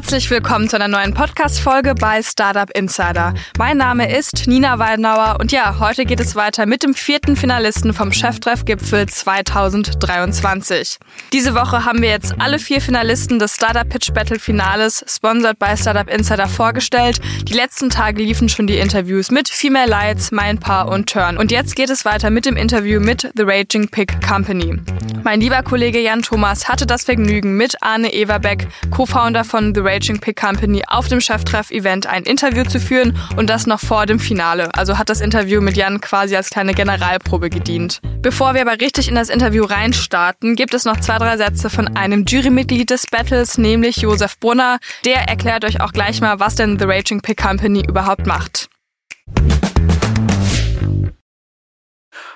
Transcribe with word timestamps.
Herzlich 0.00 0.30
willkommen 0.30 0.66
zu 0.66 0.76
einer 0.76 0.88
neuen 0.88 1.12
Podcast-Folge 1.12 1.94
bei 1.94 2.22
Startup 2.22 2.70
Insider. 2.70 3.34
Mein 3.58 3.76
Name 3.76 4.10
ist 4.10 4.46
Nina 4.46 4.78
Weidenauer 4.78 5.36
und 5.38 5.52
ja, 5.52 5.78
heute 5.78 6.06
geht 6.06 6.20
es 6.20 6.34
weiter 6.34 6.64
mit 6.64 6.82
dem 6.82 6.94
vierten 6.94 7.36
Finalisten 7.36 7.92
vom 7.92 8.10
Cheftreff-Gipfel 8.10 9.06
2023. 9.06 10.98
Diese 11.34 11.54
Woche 11.54 11.84
haben 11.84 12.00
wir 12.00 12.08
jetzt 12.08 12.34
alle 12.38 12.58
vier 12.58 12.80
Finalisten 12.80 13.38
des 13.38 13.56
Startup 13.56 13.86
Pitch 13.86 14.10
Battle 14.14 14.38
Finales, 14.38 15.04
sponsored 15.06 15.58
bei 15.58 15.76
Startup 15.76 16.08
Insider, 16.08 16.48
vorgestellt. 16.48 17.20
Die 17.46 17.52
letzten 17.52 17.90
Tage 17.90 18.22
liefen 18.22 18.48
schon 18.48 18.66
die 18.66 18.78
Interviews 18.78 19.30
mit 19.30 19.50
Female 19.50 19.90
Lights, 19.90 20.32
Mindpaar 20.32 20.88
und 20.88 21.10
Turn. 21.10 21.36
Und 21.36 21.52
jetzt 21.52 21.76
geht 21.76 21.90
es 21.90 22.06
weiter 22.06 22.30
mit 22.30 22.46
dem 22.46 22.56
Interview 22.56 23.00
mit 23.00 23.30
The 23.36 23.42
Raging 23.42 23.90
Pig 23.90 24.18
Company. 24.26 24.80
Mein 25.22 25.42
lieber 25.42 25.62
Kollege 25.62 26.00
Jan 26.00 26.22
Thomas 26.22 26.70
hatte 26.70 26.86
das 26.86 27.04
Vergnügen, 27.04 27.58
mit 27.58 27.82
Arne 27.82 28.14
Everbeck, 28.14 28.66
Co-Founder 28.90 29.44
von 29.44 29.74
The 29.74 29.89
Raging 29.90 30.20
Pig 30.20 30.36
Company, 30.36 30.84
auf 30.86 31.08
dem 31.08 31.20
Cheftreff-Event 31.20 32.06
ein 32.06 32.22
Interview 32.22 32.62
zu 32.62 32.78
führen 32.78 33.18
und 33.36 33.50
das 33.50 33.66
noch 33.66 33.80
vor 33.80 34.06
dem 34.06 34.20
Finale. 34.20 34.72
Also 34.72 34.98
hat 34.98 35.08
das 35.08 35.20
Interview 35.20 35.60
mit 35.60 35.76
Jan 35.76 36.00
quasi 36.00 36.36
als 36.36 36.48
kleine 36.50 36.74
Generalprobe 36.74 37.50
gedient. 37.50 38.00
Bevor 38.22 38.54
wir 38.54 38.60
aber 38.60 38.80
richtig 38.80 39.08
in 39.08 39.16
das 39.16 39.28
Interview 39.28 39.64
reinstarten, 39.64 40.54
gibt 40.54 40.74
es 40.74 40.84
noch 40.84 41.00
zwei, 41.00 41.18
drei 41.18 41.36
Sätze 41.36 41.70
von 41.70 41.96
einem 41.96 42.24
Jurymitglied 42.24 42.88
des 42.88 43.08
Battles, 43.08 43.58
nämlich 43.58 43.96
Josef 43.96 44.38
Brunner. 44.38 44.78
Der 45.04 45.28
erklärt 45.28 45.64
euch 45.64 45.80
auch 45.80 45.92
gleich 45.92 46.20
mal, 46.20 46.38
was 46.38 46.54
denn 46.54 46.78
The 46.78 46.84
Raging 46.84 47.20
Pig 47.20 47.36
Company 47.36 47.84
überhaupt 47.84 48.28
macht. 48.28 48.68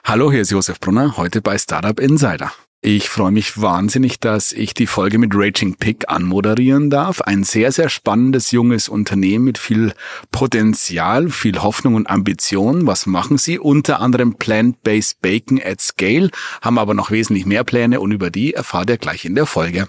Hallo, 0.02 0.32
hier 0.32 0.40
ist 0.40 0.50
Josef 0.50 0.80
Brunner, 0.80 1.16
heute 1.16 1.40
bei 1.40 1.56
Startup 1.56 2.00
Insider. 2.00 2.52
Ich 2.86 3.08
freue 3.08 3.32
mich 3.32 3.58
wahnsinnig, 3.62 4.20
dass 4.20 4.52
ich 4.52 4.74
die 4.74 4.86
Folge 4.86 5.16
mit 5.16 5.32
Raging 5.34 5.76
Pig 5.76 6.04
anmoderieren 6.08 6.90
darf. 6.90 7.22
Ein 7.22 7.42
sehr, 7.42 7.72
sehr 7.72 7.88
spannendes 7.88 8.50
junges 8.50 8.90
Unternehmen 8.90 9.46
mit 9.46 9.56
viel 9.56 9.94
Potenzial, 10.30 11.30
viel 11.30 11.62
Hoffnung 11.62 11.94
und 11.94 12.10
Ambition. 12.10 12.86
Was 12.86 13.06
machen 13.06 13.38
sie? 13.38 13.58
Unter 13.58 14.02
anderem 14.02 14.34
Plant-Based 14.34 15.22
Bacon 15.22 15.58
at 15.64 15.80
Scale, 15.80 16.28
haben 16.60 16.78
aber 16.78 16.92
noch 16.92 17.10
wesentlich 17.10 17.46
mehr 17.46 17.64
Pläne 17.64 18.00
und 18.00 18.12
über 18.12 18.28
die 18.28 18.52
erfahrt 18.52 18.90
ihr 18.90 18.98
gleich 18.98 19.24
in 19.24 19.34
der 19.34 19.46
Folge. 19.46 19.88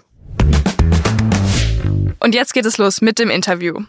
Und 2.21 2.33
jetzt 2.33 2.53
geht 2.53 2.65
es 2.65 2.77
los 2.77 3.01
mit 3.01 3.19
dem 3.19 3.29
Interview. 3.29 3.81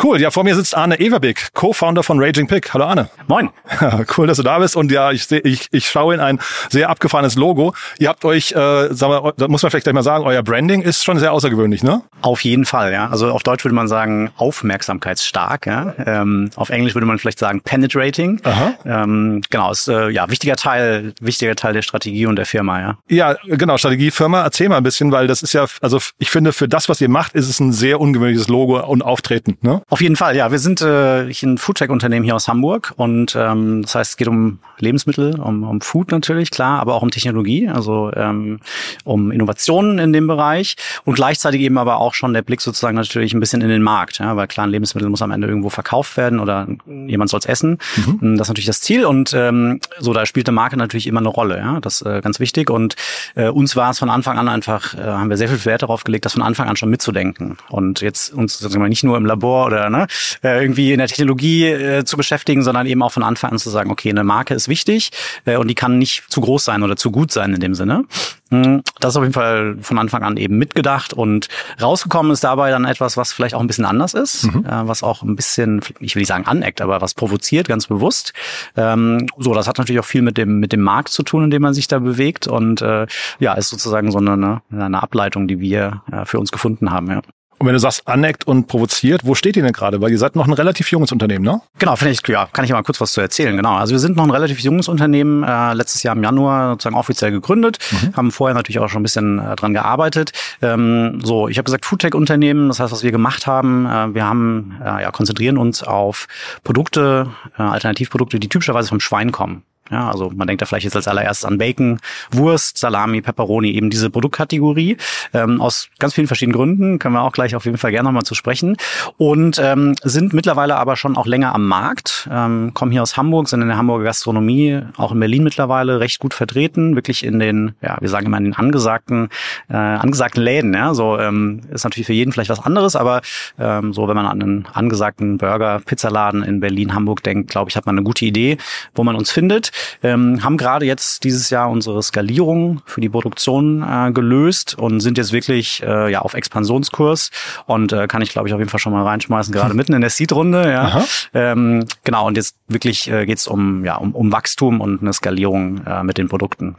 Cool, 0.00 0.22
ja, 0.22 0.30
vor 0.30 0.42
mir 0.42 0.54
sitzt 0.54 0.74
Arne 0.74 0.98
Everbeck, 0.98 1.52
Co-Founder 1.52 2.02
von 2.02 2.18
Raging 2.18 2.46
Pig. 2.46 2.72
Hallo 2.72 2.86
Arne. 2.86 3.10
Moin. 3.28 3.50
cool, 4.16 4.26
dass 4.26 4.38
du 4.38 4.42
da 4.42 4.58
bist 4.58 4.74
und 4.74 4.90
ja, 4.90 5.10
ich, 5.10 5.26
seh, 5.26 5.38
ich, 5.38 5.68
ich 5.70 5.86
schaue 5.86 6.14
in 6.14 6.20
ein 6.20 6.40
sehr 6.70 6.88
abgefahrenes 6.88 7.36
Logo. 7.36 7.74
Ihr 7.98 8.08
habt 8.08 8.24
euch, 8.24 8.52
äh, 8.52 8.88
sagen 8.94 9.12
wir, 9.12 9.34
da 9.36 9.48
muss 9.48 9.62
man 9.62 9.70
vielleicht 9.70 9.84
gleich 9.84 9.94
mal 9.94 10.02
sagen, 10.02 10.24
euer 10.24 10.42
Branding 10.42 10.80
ist 10.80 11.04
schon 11.04 11.18
sehr 11.18 11.30
außergewöhnlich, 11.34 11.82
ne? 11.82 12.00
Auf 12.22 12.40
jeden 12.42 12.64
Fall, 12.64 12.90
ja. 12.90 13.10
Also 13.10 13.30
auf 13.30 13.42
Deutsch 13.42 13.64
würde 13.64 13.74
man 13.74 13.86
sagen 13.86 14.30
aufmerksamkeitsstark, 14.38 15.66
ja. 15.66 15.94
Ähm, 16.06 16.48
auf 16.56 16.70
Englisch 16.70 16.94
würde 16.94 17.06
man 17.06 17.18
vielleicht 17.18 17.38
sagen 17.38 17.60
penetrating. 17.60 18.40
Aha. 18.44 18.72
Ähm, 18.86 19.42
genau, 19.50 19.70
ist 19.70 19.88
äh, 19.88 20.08
ja 20.08 20.30
wichtiger 20.30 20.56
Teil, 20.56 21.12
wichtiger 21.20 21.54
Teil 21.54 21.74
der 21.74 21.82
Strategie 21.82 22.24
und 22.24 22.36
der 22.36 22.46
Firma, 22.46 22.80
ja. 22.80 22.98
Ja, 23.08 23.36
genau, 23.44 23.76
Strategie 23.76 24.10
Firma. 24.10 24.42
Erzähl 24.42 24.70
mal 24.70 24.78
ein 24.78 24.84
bisschen, 24.84 25.12
weil 25.12 25.26
das 25.26 25.42
ist 25.42 25.52
ja, 25.52 25.66
also 25.82 25.98
ich 26.18 26.30
finde, 26.30 26.54
für 26.54 26.66
das, 26.66 26.88
was 26.88 26.98
ihr 27.02 27.10
macht, 27.10 27.34
ist 27.34 27.50
es 27.50 27.60
ein 27.60 27.72
sehr 27.72 28.00
ungewöhnliches 28.00 28.48
Logo 28.48 28.80
und 28.80 29.02
Auftreten, 29.02 29.58
ne? 29.60 29.81
Auf 29.88 30.00
jeden 30.00 30.16
Fall, 30.16 30.36
ja. 30.36 30.50
Wir 30.50 30.58
sind 30.58 30.80
äh, 30.80 31.28
ein 31.42 31.58
Foodtech-Unternehmen 31.58 32.24
hier 32.24 32.34
aus 32.34 32.48
Hamburg 32.48 32.92
und 32.96 33.36
ähm, 33.38 33.82
das 33.82 33.94
heißt, 33.94 34.10
es 34.12 34.16
geht 34.16 34.28
um 34.28 34.58
Lebensmittel, 34.78 35.38
um, 35.38 35.62
um 35.64 35.80
Food 35.80 36.10
natürlich, 36.10 36.50
klar, 36.50 36.80
aber 36.80 36.94
auch 36.94 37.02
um 37.02 37.10
Technologie, 37.10 37.68
also 37.68 38.10
ähm, 38.14 38.60
um 39.04 39.30
Innovationen 39.30 39.98
in 39.98 40.12
dem 40.12 40.26
Bereich 40.26 40.76
und 41.04 41.14
gleichzeitig 41.14 41.60
eben 41.60 41.78
aber 41.78 41.98
auch 41.98 42.14
schon 42.14 42.32
der 42.32 42.42
Blick 42.42 42.60
sozusagen 42.60 42.96
natürlich 42.96 43.32
ein 43.32 43.40
bisschen 43.40 43.60
in 43.60 43.68
den 43.68 43.82
Markt, 43.82 44.18
ja, 44.18 44.36
weil 44.36 44.46
klar, 44.46 44.66
ein 44.66 44.70
Lebensmittel 44.70 45.08
muss 45.08 45.22
am 45.22 45.30
Ende 45.30 45.46
irgendwo 45.46 45.70
verkauft 45.70 46.16
werden 46.16 46.40
oder 46.40 46.66
jemand 46.86 47.30
soll 47.30 47.38
es 47.38 47.46
essen. 47.46 47.78
Mhm. 47.96 48.36
Das 48.36 48.46
ist 48.46 48.50
natürlich 48.50 48.66
das 48.66 48.80
Ziel 48.80 49.04
und 49.04 49.32
ähm, 49.34 49.80
so, 49.98 50.12
da 50.12 50.26
spielt 50.26 50.46
der 50.46 50.54
Marke 50.54 50.76
natürlich 50.76 51.06
immer 51.06 51.20
eine 51.20 51.28
Rolle, 51.28 51.58
ja, 51.58 51.80
das 51.80 52.00
ist 52.00 52.06
äh, 52.06 52.20
ganz 52.20 52.40
wichtig 52.40 52.70
und 52.70 52.96
äh, 53.34 53.48
uns 53.48 53.76
war 53.76 53.90
es 53.90 53.98
von 53.98 54.10
Anfang 54.10 54.38
an 54.38 54.48
einfach, 54.48 54.94
äh, 54.94 55.02
haben 55.02 55.30
wir 55.30 55.36
sehr 55.36 55.48
viel 55.48 55.64
Wert 55.64 55.82
darauf 55.82 56.04
gelegt, 56.04 56.24
das 56.24 56.32
von 56.32 56.42
Anfang 56.42 56.68
an 56.68 56.76
schon 56.76 56.90
mitzudenken 56.90 57.56
und 57.68 58.00
jetzt 58.00 58.32
uns 58.32 58.58
sagen 58.58 58.74
wir 58.74 58.80
mal, 58.80 58.88
nicht 58.88 59.04
nur 59.04 59.16
im 59.16 59.26
Labor 59.26 59.66
oder 59.72 59.90
ne, 59.90 60.06
äh, 60.42 60.62
irgendwie 60.62 60.92
in 60.92 60.98
der 60.98 61.08
Technologie 61.08 61.66
äh, 61.66 62.04
zu 62.04 62.16
beschäftigen, 62.16 62.62
sondern 62.62 62.86
eben 62.86 63.02
auch 63.02 63.12
von 63.12 63.22
Anfang 63.22 63.52
an 63.52 63.58
zu 63.58 63.70
sagen, 63.70 63.90
okay, 63.90 64.10
eine 64.10 64.24
Marke 64.24 64.54
ist 64.54 64.68
wichtig 64.68 65.10
äh, 65.44 65.56
und 65.56 65.68
die 65.68 65.74
kann 65.74 65.98
nicht 65.98 66.24
zu 66.28 66.40
groß 66.40 66.64
sein 66.64 66.82
oder 66.82 66.96
zu 66.96 67.10
gut 67.10 67.32
sein 67.32 67.54
in 67.54 67.60
dem 67.60 67.74
Sinne. 67.74 68.04
Hm, 68.50 68.82
das 69.00 69.14
ist 69.14 69.16
auf 69.16 69.22
jeden 69.22 69.32
Fall 69.32 69.76
von 69.80 69.98
Anfang 69.98 70.22
an 70.22 70.36
eben 70.36 70.58
mitgedacht 70.58 71.14
und 71.14 71.48
rausgekommen 71.80 72.32
ist 72.32 72.44
dabei 72.44 72.70
dann 72.70 72.84
etwas, 72.84 73.16
was 73.16 73.32
vielleicht 73.32 73.54
auch 73.54 73.60
ein 73.60 73.66
bisschen 73.66 73.86
anders 73.86 74.14
ist, 74.14 74.44
mhm. 74.44 74.66
äh, 74.66 74.86
was 74.86 75.02
auch 75.02 75.22
ein 75.22 75.36
bisschen, 75.36 75.80
ich 76.00 76.14
will 76.14 76.20
nicht 76.20 76.28
sagen 76.28 76.46
aneckt, 76.46 76.80
aber 76.80 77.00
was 77.00 77.14
provoziert, 77.14 77.66
ganz 77.66 77.86
bewusst. 77.86 78.34
Ähm, 78.76 79.26
so, 79.38 79.54
das 79.54 79.68
hat 79.68 79.78
natürlich 79.78 80.00
auch 80.00 80.04
viel 80.04 80.22
mit 80.22 80.36
dem 80.36 80.60
mit 80.60 80.72
dem 80.72 80.82
Markt 80.82 81.08
zu 81.08 81.22
tun, 81.22 81.44
in 81.44 81.50
dem 81.50 81.62
man 81.62 81.72
sich 81.72 81.88
da 81.88 81.98
bewegt 81.98 82.46
und 82.46 82.82
äh, 82.82 83.06
ja, 83.38 83.54
ist 83.54 83.70
sozusagen 83.70 84.12
so 84.12 84.18
eine, 84.18 84.62
eine 84.70 85.02
Ableitung, 85.02 85.48
die 85.48 85.58
wir 85.58 86.02
äh, 86.12 86.24
für 86.24 86.38
uns 86.38 86.52
gefunden 86.52 86.90
haben. 86.90 87.08
Ja. 87.08 87.22
Und 87.62 87.66
wenn 87.66 87.74
du 87.74 87.78
sagst, 87.78 88.08
aneckt 88.08 88.44
und 88.44 88.66
provoziert, 88.66 89.20
wo 89.22 89.36
steht 89.36 89.56
ihr 89.56 89.62
denn 89.62 89.72
gerade? 89.72 90.00
Weil 90.00 90.10
ihr 90.10 90.18
seid 90.18 90.34
noch 90.34 90.48
ein 90.48 90.52
relativ 90.52 90.90
junges 90.90 91.12
Unternehmen, 91.12 91.44
ne? 91.44 91.60
Genau, 91.78 91.94
finde 91.94 92.10
ich, 92.10 92.26
ja, 92.26 92.48
kann 92.52 92.64
ich 92.64 92.72
mal 92.72 92.82
kurz 92.82 93.00
was 93.00 93.12
zu 93.12 93.20
erzählen. 93.20 93.56
Genau. 93.56 93.76
Also 93.76 93.92
wir 93.92 94.00
sind 94.00 94.16
noch 94.16 94.24
ein 94.24 94.32
relativ 94.32 94.58
junges 94.58 94.88
Unternehmen, 94.88 95.44
äh, 95.44 95.72
letztes 95.72 96.02
Jahr 96.02 96.16
im 96.16 96.24
Januar 96.24 96.72
sozusagen 96.72 96.96
offiziell 96.96 97.30
gegründet, 97.30 97.78
mhm. 97.92 98.16
haben 98.16 98.32
vorher 98.32 98.56
natürlich 98.56 98.80
auch 98.80 98.88
schon 98.88 99.02
ein 99.02 99.04
bisschen 99.04 99.38
äh, 99.38 99.54
dran 99.54 99.74
gearbeitet. 99.74 100.32
Ähm, 100.60 101.20
so, 101.22 101.46
ich 101.46 101.56
habe 101.56 101.66
gesagt, 101.66 101.86
Foodtech-Unternehmen, 101.86 102.66
das 102.66 102.80
heißt, 102.80 102.90
was 102.90 103.04
wir 103.04 103.12
gemacht 103.12 103.46
haben, 103.46 103.86
äh, 103.86 104.12
wir 104.12 104.24
haben, 104.24 104.80
äh, 104.84 105.02
ja, 105.02 105.12
konzentrieren 105.12 105.56
uns 105.56 105.84
auf 105.84 106.26
Produkte, 106.64 107.28
äh, 107.56 107.62
Alternativprodukte, 107.62 108.40
die 108.40 108.48
typischerweise 108.48 108.88
vom 108.88 108.98
Schwein 108.98 109.30
kommen. 109.30 109.62
Ja, 109.90 110.10
also 110.10 110.30
man 110.34 110.46
denkt 110.46 110.62
da 110.62 110.66
vielleicht 110.66 110.84
jetzt 110.84 110.96
als 110.96 111.08
allererstes 111.08 111.44
an 111.44 111.58
Bacon, 111.58 111.98
Wurst, 112.30 112.78
Salami, 112.78 113.20
Pepperoni, 113.20 113.72
eben 113.72 113.90
diese 113.90 114.10
Produktkategorie. 114.10 114.96
Ähm, 115.34 115.60
aus 115.60 115.88
ganz 115.98 116.14
vielen 116.14 116.28
verschiedenen 116.28 116.56
Gründen 116.56 116.98
können 116.98 117.14
wir 117.14 117.22
auch 117.22 117.32
gleich 117.32 117.56
auf 117.56 117.64
jeden 117.64 117.78
Fall 117.78 117.90
gerne 117.90 118.08
nochmal 118.08 118.22
zu 118.22 118.34
sprechen. 118.34 118.76
Und 119.18 119.60
ähm, 119.62 119.94
sind 120.02 120.34
mittlerweile 120.34 120.76
aber 120.76 120.96
schon 120.96 121.16
auch 121.16 121.26
länger 121.26 121.54
am 121.54 121.66
Markt, 121.66 122.28
ähm, 122.30 122.72
kommen 122.74 122.92
hier 122.92 123.02
aus 123.02 123.16
Hamburg, 123.16 123.48
sind 123.48 123.60
in 123.60 123.68
der 123.68 123.76
Hamburger 123.76 124.04
Gastronomie, 124.04 124.80
auch 124.96 125.12
in 125.12 125.20
Berlin 125.20 125.42
mittlerweile 125.42 125.98
recht 125.98 126.20
gut 126.20 126.32
vertreten, 126.32 126.94
wirklich 126.94 127.24
in 127.24 127.40
den, 127.40 127.74
ja, 127.82 127.98
wir 128.00 128.08
sagen 128.08 128.26
immer 128.26 128.38
in 128.38 128.44
den 128.44 128.54
angesagten, 128.54 129.30
äh, 129.68 129.74
angesagten 129.74 130.42
Läden. 130.42 130.74
Ja, 130.74 130.94
so 130.94 131.18
ähm, 131.18 131.62
ist 131.72 131.84
natürlich 131.84 132.06
für 132.06 132.12
jeden 132.12 132.32
vielleicht 132.32 132.50
was 132.50 132.60
anderes, 132.60 132.94
aber 132.94 133.20
ähm, 133.58 133.92
so 133.92 134.06
wenn 134.06 134.16
man 134.16 134.26
an 134.26 134.42
einen 134.42 134.66
angesagten 134.72 135.38
Burger, 135.38 135.80
Pizzaladen 135.80 136.44
in 136.44 136.60
Berlin, 136.60 136.94
Hamburg 136.94 137.22
denkt, 137.24 137.50
glaube 137.50 137.68
ich, 137.68 137.76
hat 137.76 137.84
man 137.84 137.96
eine 137.96 138.04
gute 138.04 138.24
Idee, 138.24 138.58
wo 138.94 139.02
man 139.02 139.16
uns 139.16 139.30
findet 139.30 139.71
ähm, 140.02 140.42
haben 140.42 140.56
gerade 140.56 140.86
jetzt 140.86 141.24
dieses 141.24 141.50
Jahr 141.50 141.70
unsere 141.70 142.02
Skalierung 142.02 142.82
für 142.86 143.00
die 143.00 143.08
Produktion 143.08 143.82
äh, 143.82 144.12
gelöst 144.12 144.78
und 144.78 145.00
sind 145.00 145.18
jetzt 145.18 145.32
wirklich 145.32 145.82
äh, 145.82 146.10
ja 146.10 146.20
auf 146.20 146.34
Expansionskurs 146.34 147.30
und 147.66 147.92
äh, 147.92 148.06
kann 148.06 148.22
ich 148.22 148.30
glaube 148.30 148.48
ich 148.48 148.54
auf 148.54 148.60
jeden 148.60 148.70
Fall 148.70 148.80
schon 148.80 148.92
mal 148.92 149.04
reinschmeißen, 149.04 149.52
gerade 149.52 149.74
mitten 149.82 149.94
in 149.94 150.00
der 150.00 150.10
Seed-Runde. 150.10 150.70
Ja. 150.70 151.04
Ähm, 151.34 151.84
genau, 152.04 152.26
und 152.26 152.36
jetzt 152.36 152.56
wirklich 152.68 153.10
äh, 153.10 153.26
geht 153.26 153.38
es 153.38 153.46
um, 153.46 153.84
ja, 153.84 153.96
um, 153.96 154.14
um 154.14 154.32
Wachstum 154.32 154.80
und 154.80 155.00
eine 155.00 155.12
Skalierung 155.12 155.84
äh, 155.86 156.02
mit 156.02 156.18
den 156.18 156.28
Produkten. 156.28 156.76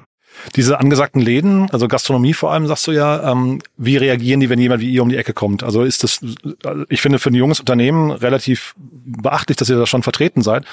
Diese 0.56 0.80
angesagten 0.80 1.22
Läden, 1.22 1.70
also 1.72 1.88
Gastronomie 1.88 2.34
vor 2.34 2.52
allem, 2.52 2.68
sagst 2.68 2.88
du 2.88 2.92
ja, 2.92 3.32
ähm, 3.32 3.60
wie 3.78 3.98
reagieren 3.98 4.40
die, 4.40 4.50
wenn 4.50 4.60
jemand 4.60 4.82
wie 4.82 4.90
ihr 4.90 5.02
um 5.02 5.10
die 5.10 5.18
Ecke 5.18 5.34
kommt? 5.34 5.64
Also 5.64 5.84
ist 5.84 6.04
das, 6.04 6.22
ich 6.90 7.02
finde, 7.02 7.20
für 7.20 7.30
ein 7.30 7.36
junges 7.36 7.60
Unternehmen 7.60 8.12
relativ 8.12 8.74
beachtlich, 8.78 9.58
dass 9.58 9.70
ihr 9.70 9.78
da 9.78 9.86
schon 9.86 10.04
vertreten 10.04 10.42
seid 10.42 10.66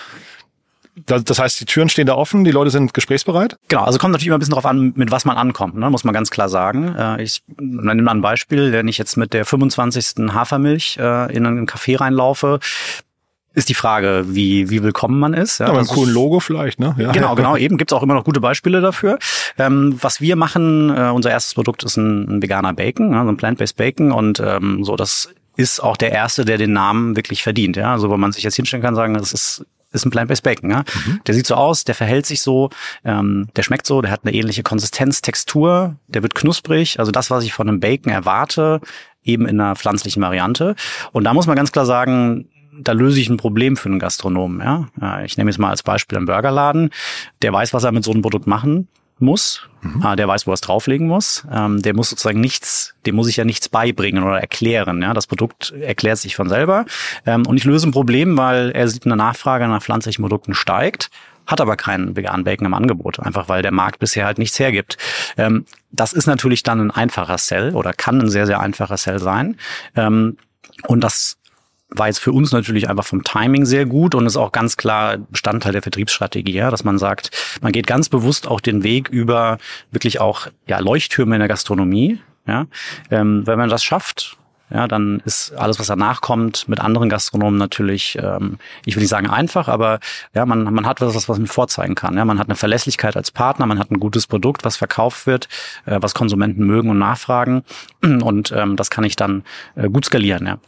das 1.06 1.38
heißt, 1.38 1.60
die 1.60 1.64
Türen 1.64 1.88
stehen 1.88 2.06
da 2.06 2.14
offen, 2.14 2.44
die 2.44 2.50
Leute 2.50 2.70
sind 2.70 2.94
gesprächsbereit? 2.94 3.56
Genau, 3.68 3.84
also 3.84 3.98
kommt 3.98 4.12
natürlich 4.12 4.28
immer 4.28 4.36
ein 4.36 4.40
bisschen 4.40 4.52
darauf 4.52 4.66
an, 4.66 4.92
mit 4.96 5.10
was 5.10 5.24
man 5.24 5.36
ankommt, 5.36 5.76
ne? 5.76 5.88
muss 5.90 6.04
man 6.04 6.14
ganz 6.14 6.30
klar 6.30 6.48
sagen. 6.48 6.94
Äh, 6.96 7.22
ich 7.22 7.42
nenne 7.58 8.02
mal 8.02 8.12
ein 8.12 8.20
Beispiel, 8.20 8.72
wenn 8.72 8.88
ich 8.88 8.98
jetzt 8.98 9.16
mit 9.16 9.32
der 9.32 9.44
25. 9.44 10.32
Hafermilch 10.32 10.98
äh, 10.98 11.34
in 11.34 11.46
einen 11.46 11.66
Café 11.66 12.00
reinlaufe, 12.00 12.60
ist 13.52 13.68
die 13.68 13.74
Frage, 13.74 14.24
wie, 14.28 14.70
wie 14.70 14.82
willkommen 14.82 15.18
man 15.18 15.34
ist. 15.34 15.58
Ja, 15.58 15.66
aber 15.66 15.80
ein 15.80 15.86
cooles 15.86 16.14
Logo 16.14 16.38
vielleicht, 16.38 16.78
ne? 16.78 16.94
Ja. 16.98 17.10
Genau, 17.10 17.34
genau, 17.34 17.56
eben 17.58 17.78
gibt's 17.78 17.92
auch 17.92 18.02
immer 18.02 18.14
noch 18.14 18.24
gute 18.24 18.40
Beispiele 18.40 18.80
dafür. 18.80 19.18
Ähm, 19.58 19.96
was 20.00 20.20
wir 20.20 20.36
machen, 20.36 20.90
äh, 20.96 21.10
unser 21.10 21.30
erstes 21.30 21.54
Produkt 21.54 21.82
ist 21.82 21.96
ein, 21.96 22.36
ein 22.36 22.42
veganer 22.42 22.72
Bacon, 22.72 23.12
ja, 23.12 23.24
so 23.24 23.30
ein 23.30 23.36
Plant-Based 23.36 23.76
Bacon 23.76 24.12
und 24.12 24.40
ähm, 24.40 24.84
so, 24.84 24.94
das 24.94 25.34
ist 25.56 25.80
auch 25.80 25.96
der 25.96 26.12
erste, 26.12 26.44
der 26.44 26.58
den 26.58 26.72
Namen 26.72 27.16
wirklich 27.16 27.42
verdient. 27.42 27.76
Ja, 27.76 27.92
also 27.92 28.08
wo 28.08 28.16
man 28.16 28.32
sich 28.32 28.44
jetzt 28.44 28.54
hinstellen 28.54 28.82
kann, 28.82 28.94
sagen, 28.94 29.14
das 29.14 29.32
ist 29.32 29.64
ist 29.92 30.04
ein 30.04 30.10
Plant-Based 30.10 30.42
Bacon. 30.42 30.70
Ja? 30.70 30.84
Mhm. 31.06 31.20
Der 31.26 31.34
sieht 31.34 31.46
so 31.46 31.54
aus, 31.54 31.84
der 31.84 31.94
verhält 31.94 32.26
sich 32.26 32.42
so, 32.42 32.70
ähm, 33.04 33.48
der 33.56 33.62
schmeckt 33.62 33.86
so, 33.86 34.00
der 34.02 34.10
hat 34.10 34.20
eine 34.24 34.34
ähnliche 34.34 34.62
Konsistenz, 34.62 35.22
Textur, 35.22 35.96
der 36.06 36.22
wird 36.22 36.34
knusprig. 36.34 36.98
Also 36.98 37.12
das, 37.12 37.30
was 37.30 37.44
ich 37.44 37.52
von 37.52 37.68
einem 37.68 37.80
Bacon 37.80 38.12
erwarte, 38.12 38.80
eben 39.24 39.46
in 39.46 39.60
einer 39.60 39.76
pflanzlichen 39.76 40.22
Variante. 40.22 40.74
Und 41.12 41.24
da 41.24 41.34
muss 41.34 41.46
man 41.46 41.56
ganz 41.56 41.72
klar 41.72 41.86
sagen, 41.86 42.48
da 42.82 42.92
löse 42.92 43.20
ich 43.20 43.28
ein 43.28 43.36
Problem 43.36 43.76
für 43.76 43.88
einen 43.88 43.98
Gastronomen. 43.98 44.60
Ja? 44.60 45.22
Ich 45.24 45.36
nehme 45.36 45.50
jetzt 45.50 45.58
mal 45.58 45.70
als 45.70 45.82
Beispiel 45.82 46.16
einen 46.16 46.26
Burgerladen. 46.26 46.90
Der 47.42 47.52
weiß, 47.52 47.74
was 47.74 47.84
er 47.84 47.92
mit 47.92 48.04
so 48.04 48.12
einem 48.12 48.22
Produkt 48.22 48.46
machen 48.46 48.88
muss, 49.20 49.68
mhm. 49.82 50.04
äh, 50.04 50.16
der 50.16 50.28
weiß, 50.28 50.46
wo 50.46 50.52
er 50.52 50.54
es 50.54 50.60
drauflegen 50.60 51.06
muss. 51.06 51.46
Ähm, 51.52 51.82
der 51.82 51.94
muss 51.94 52.10
sozusagen 52.10 52.40
nichts, 52.40 52.94
dem 53.06 53.14
muss 53.16 53.28
ich 53.28 53.36
ja 53.36 53.44
nichts 53.44 53.68
beibringen 53.68 54.22
oder 54.22 54.40
erklären. 54.40 55.02
Ja? 55.02 55.14
Das 55.14 55.26
Produkt 55.26 55.72
erklärt 55.80 56.18
sich 56.18 56.36
von 56.36 56.48
selber. 56.48 56.86
Ähm, 57.26 57.46
und 57.46 57.56
ich 57.56 57.64
löse 57.64 57.88
ein 57.88 57.92
Problem, 57.92 58.36
weil 58.36 58.70
er 58.70 58.88
sieht, 58.88 59.06
eine 59.06 59.16
Nachfrage 59.16 59.66
nach 59.68 59.82
pflanzlichen 59.82 60.22
Produkten 60.22 60.54
steigt 60.54 61.10
hat 61.46 61.60
aber 61.60 61.76
keinen 61.76 62.16
veganen 62.16 62.44
Bacon 62.44 62.66
im 62.66 62.74
Angebot, 62.74 63.18
einfach 63.18 63.48
weil 63.48 63.62
der 63.62 63.72
Markt 63.72 63.98
bisher 63.98 64.24
halt 64.24 64.38
nichts 64.38 64.60
hergibt. 64.60 64.98
Ähm, 65.36 65.64
das 65.90 66.12
ist 66.12 66.26
natürlich 66.26 66.62
dann 66.62 66.80
ein 66.80 66.90
einfacher 66.92 67.38
Sell 67.38 67.74
oder 67.74 67.92
kann 67.92 68.20
ein 68.20 68.28
sehr, 68.30 68.46
sehr 68.46 68.60
einfacher 68.60 68.96
Sell 68.96 69.18
sein. 69.18 69.56
Ähm, 69.96 70.36
und 70.86 71.02
das 71.02 71.39
war 71.90 72.06
jetzt 72.06 72.18
für 72.18 72.32
uns 72.32 72.52
natürlich 72.52 72.88
einfach 72.88 73.04
vom 73.04 73.24
Timing 73.24 73.64
sehr 73.64 73.86
gut 73.86 74.14
und 74.14 74.26
ist 74.26 74.36
auch 74.36 74.52
ganz 74.52 74.76
klar 74.76 75.18
Bestandteil 75.18 75.72
der 75.72 75.82
Vertriebsstrategie, 75.82 76.54
ja, 76.54 76.70
dass 76.70 76.84
man 76.84 76.98
sagt, 76.98 77.30
man 77.60 77.72
geht 77.72 77.86
ganz 77.86 78.08
bewusst 78.08 78.46
auch 78.46 78.60
den 78.60 78.82
Weg 78.82 79.08
über 79.08 79.58
wirklich 79.90 80.20
auch 80.20 80.46
ja, 80.66 80.78
Leuchttürme 80.78 81.34
in 81.34 81.40
der 81.40 81.48
Gastronomie. 81.48 82.20
Ja, 82.46 82.66
ähm, 83.10 83.46
wenn 83.46 83.58
man 83.58 83.68
das 83.68 83.84
schafft, 83.84 84.38
ja, 84.72 84.86
dann 84.86 85.20
ist 85.24 85.52
alles, 85.56 85.80
was 85.80 85.88
danach 85.88 86.20
kommt, 86.20 86.68
mit 86.68 86.80
anderen 86.80 87.08
Gastronomen 87.08 87.58
natürlich, 87.58 88.16
ähm, 88.22 88.58
ich 88.84 88.94
will 88.94 89.02
nicht 89.02 89.10
sagen 89.10 89.28
einfach, 89.28 89.66
aber 89.66 89.98
ja, 90.32 90.46
man, 90.46 90.62
man 90.62 90.86
hat 90.86 91.00
was, 91.00 91.28
was 91.28 91.38
man 91.38 91.46
vorzeigen 91.48 91.96
kann. 91.96 92.16
Ja, 92.16 92.24
man 92.24 92.38
hat 92.38 92.46
eine 92.46 92.54
Verlässlichkeit 92.54 93.16
als 93.16 93.32
Partner, 93.32 93.66
man 93.66 93.80
hat 93.80 93.90
ein 93.90 93.98
gutes 93.98 94.28
Produkt, 94.28 94.64
was 94.64 94.76
verkauft 94.76 95.26
wird, 95.26 95.48
äh, 95.86 95.98
was 96.00 96.14
Konsumenten 96.14 96.64
mögen 96.64 96.88
und 96.88 96.98
nachfragen. 96.98 97.64
Und 98.02 98.52
ähm, 98.52 98.76
das 98.76 98.90
kann 98.90 99.04
ich 99.04 99.16
dann 99.16 99.42
äh, 99.74 99.88
gut 99.88 100.04
skalieren. 100.04 100.46
Ja. 100.46 100.58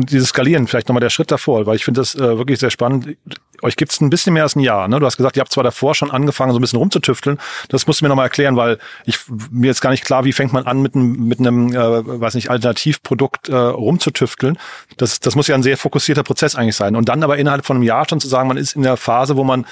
Und 0.00 0.10
dieses 0.10 0.30
Skalieren, 0.30 0.66
vielleicht 0.66 0.88
nochmal 0.88 1.00
der 1.00 1.10
Schritt 1.10 1.30
davor, 1.30 1.66
weil 1.66 1.76
ich 1.76 1.84
finde 1.84 2.00
das 2.00 2.14
äh, 2.14 2.38
wirklich 2.38 2.58
sehr 2.58 2.70
spannend 2.70 3.16
euch 3.62 3.76
gibt's 3.76 4.00
ein 4.00 4.10
bisschen 4.10 4.32
mehr 4.32 4.44
als 4.44 4.56
ein 4.56 4.60
Jahr. 4.60 4.88
Ne? 4.88 5.00
Du 5.00 5.06
hast 5.06 5.16
gesagt, 5.16 5.36
ihr 5.36 5.40
habt 5.40 5.52
zwar 5.52 5.64
davor 5.64 5.94
schon 5.94 6.10
angefangen, 6.10 6.52
so 6.52 6.58
ein 6.58 6.60
bisschen 6.60 6.78
rumzutüfteln. 6.78 7.38
Das 7.68 7.86
musst 7.86 8.00
du 8.00 8.04
mir 8.04 8.08
nochmal 8.08 8.26
erklären, 8.26 8.56
weil 8.56 8.78
ich 9.04 9.18
mir 9.50 9.66
jetzt 9.66 9.80
gar 9.80 9.90
nicht 9.90 10.04
klar, 10.04 10.24
wie 10.24 10.32
fängt 10.32 10.52
man 10.52 10.66
an, 10.66 10.80
mit 10.80 10.94
einem, 10.94 11.28
mit 11.28 11.40
einem 11.40 11.72
äh, 11.72 12.20
weiß 12.20 12.34
nicht, 12.34 12.50
Alternativprodukt 12.50 13.48
äh, 13.48 13.54
rumzutüfteln. 13.54 14.58
Das, 14.96 15.20
das 15.20 15.36
muss 15.36 15.46
ja 15.46 15.54
ein 15.54 15.62
sehr 15.62 15.76
fokussierter 15.76 16.22
Prozess 16.22 16.56
eigentlich 16.56 16.76
sein. 16.76 16.96
Und 16.96 17.08
dann 17.08 17.22
aber 17.22 17.38
innerhalb 17.38 17.66
von 17.66 17.76
einem 17.76 17.84
Jahr 17.84 18.08
schon 18.08 18.20
zu 18.20 18.28
sagen, 18.28 18.48
man 18.48 18.56
ist 18.56 18.76
in 18.76 18.82
der 18.82 18.96
Phase, 18.96 19.36
wo 19.36 19.44
man 19.44 19.66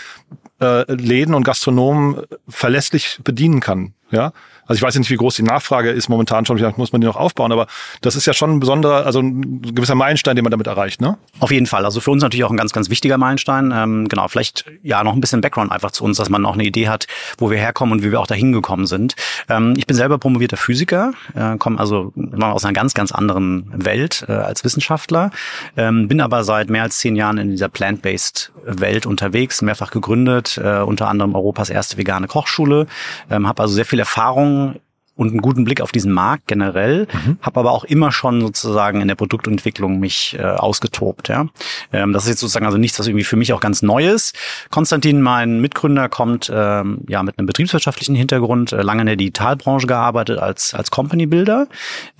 äh, 0.60 0.90
Läden 0.92 1.34
und 1.34 1.44
Gastronomen 1.44 2.22
verlässlich 2.48 3.20
bedienen 3.22 3.60
kann. 3.60 3.94
Ja, 4.10 4.32
also 4.64 4.78
ich 4.78 4.82
weiß 4.82 4.98
nicht, 4.98 5.10
wie 5.10 5.16
groß 5.16 5.36
die 5.36 5.42
Nachfrage 5.42 5.90
ist 5.90 6.08
momentan 6.08 6.46
schon, 6.46 6.56
vielleicht 6.56 6.78
muss 6.78 6.92
man 6.92 7.02
die 7.02 7.06
noch 7.06 7.16
aufbauen, 7.16 7.52
aber 7.52 7.66
das 8.00 8.16
ist 8.16 8.26
ja 8.26 8.32
schon 8.32 8.52
ein 8.52 8.60
besonderer, 8.60 9.04
also 9.04 9.20
ein 9.20 9.60
gewisser 9.60 9.94
Meilenstein, 9.94 10.34
den 10.34 10.44
man 10.44 10.50
damit 10.50 10.66
erreicht, 10.66 11.02
ne? 11.02 11.18
Auf 11.40 11.50
jeden 11.50 11.66
Fall. 11.66 11.84
Also 11.84 12.00
für 12.00 12.10
uns 12.10 12.22
natürlich 12.22 12.44
auch 12.44 12.50
ein 12.50 12.56
ganz, 12.56 12.72
ganz 12.72 12.88
wichtiger 12.88 13.18
Meilenstein. 13.18 13.70
Ähm, 13.74 14.08
genau, 14.08 14.26
vielleicht 14.28 14.64
ja 14.82 15.04
noch 15.04 15.12
ein 15.12 15.20
bisschen 15.20 15.42
Background 15.42 15.72
einfach 15.72 15.90
zu 15.90 16.04
uns, 16.04 16.16
dass 16.16 16.30
man 16.30 16.46
auch 16.46 16.54
eine 16.54 16.64
Idee 16.64 16.88
hat, 16.88 17.06
wo 17.36 17.50
wir 17.50 17.58
herkommen 17.58 17.92
und 17.92 18.02
wie 18.02 18.10
wir 18.10 18.20
auch 18.20 18.26
dahin 18.26 18.52
gekommen 18.52 18.86
sind. 18.86 19.14
Ähm, 19.50 19.74
ich 19.76 19.86
bin 19.86 19.96
selber 19.96 20.16
promovierter 20.16 20.56
Physiker, 20.56 21.12
äh, 21.34 21.58
komme 21.58 21.78
also 21.78 22.12
immer 22.16 22.54
aus 22.54 22.64
einer 22.64 22.72
ganz, 22.72 22.94
ganz 22.94 23.12
anderen 23.12 23.70
Welt 23.74 24.24
äh, 24.26 24.32
als 24.32 24.64
Wissenschaftler, 24.64 25.30
ähm, 25.76 26.08
bin 26.08 26.22
aber 26.22 26.44
seit 26.44 26.70
mehr 26.70 26.82
als 26.82 26.96
zehn 26.96 27.14
Jahren 27.14 27.36
in 27.36 27.50
dieser 27.50 27.68
Plant-Based 27.68 28.52
Welt 28.64 29.06
unterwegs, 29.06 29.62
mehrfach 29.62 29.90
gegründet, 29.90 30.47
äh, 30.56 30.82
unter 30.84 31.08
anderem 31.08 31.34
Europas 31.34 31.70
erste 31.70 31.98
vegane 31.98 32.26
Kochschule, 32.26 32.86
ähm, 33.30 33.46
habe 33.46 33.62
also 33.62 33.74
sehr 33.74 33.84
viel 33.84 33.98
Erfahrung 33.98 34.76
und 35.18 35.30
einen 35.30 35.42
guten 35.42 35.64
Blick 35.64 35.80
auf 35.80 35.90
diesen 35.90 36.12
Markt 36.12 36.46
generell, 36.46 37.08
mhm. 37.12 37.38
habe 37.42 37.58
aber 37.58 37.72
auch 37.72 37.82
immer 37.82 38.12
schon 38.12 38.40
sozusagen 38.40 39.00
in 39.00 39.08
der 39.08 39.16
Produktentwicklung 39.16 39.98
mich 39.98 40.36
äh, 40.38 40.44
ausgetobt. 40.44 41.28
Ja, 41.28 41.48
ähm, 41.92 42.12
das 42.12 42.22
ist 42.22 42.30
jetzt 42.30 42.40
sozusagen 42.40 42.66
also 42.66 42.78
nichts, 42.78 43.00
was 43.00 43.08
irgendwie 43.08 43.24
für 43.24 43.36
mich 43.36 43.52
auch 43.52 43.60
ganz 43.60 43.82
neu 43.82 44.08
ist. 44.08 44.38
Konstantin, 44.70 45.20
mein 45.20 45.60
Mitgründer, 45.60 46.08
kommt 46.08 46.50
ähm, 46.54 47.00
ja 47.08 47.24
mit 47.24 47.36
einem 47.36 47.46
betriebswirtschaftlichen 47.46 48.14
Hintergrund, 48.14 48.72
äh, 48.72 48.82
lange 48.82 49.00
in 49.00 49.06
der 49.06 49.16
Digitalbranche 49.16 49.88
gearbeitet 49.88 50.38
als 50.38 50.72
als 50.72 50.92
Company 50.92 51.26
Builder 51.26 51.66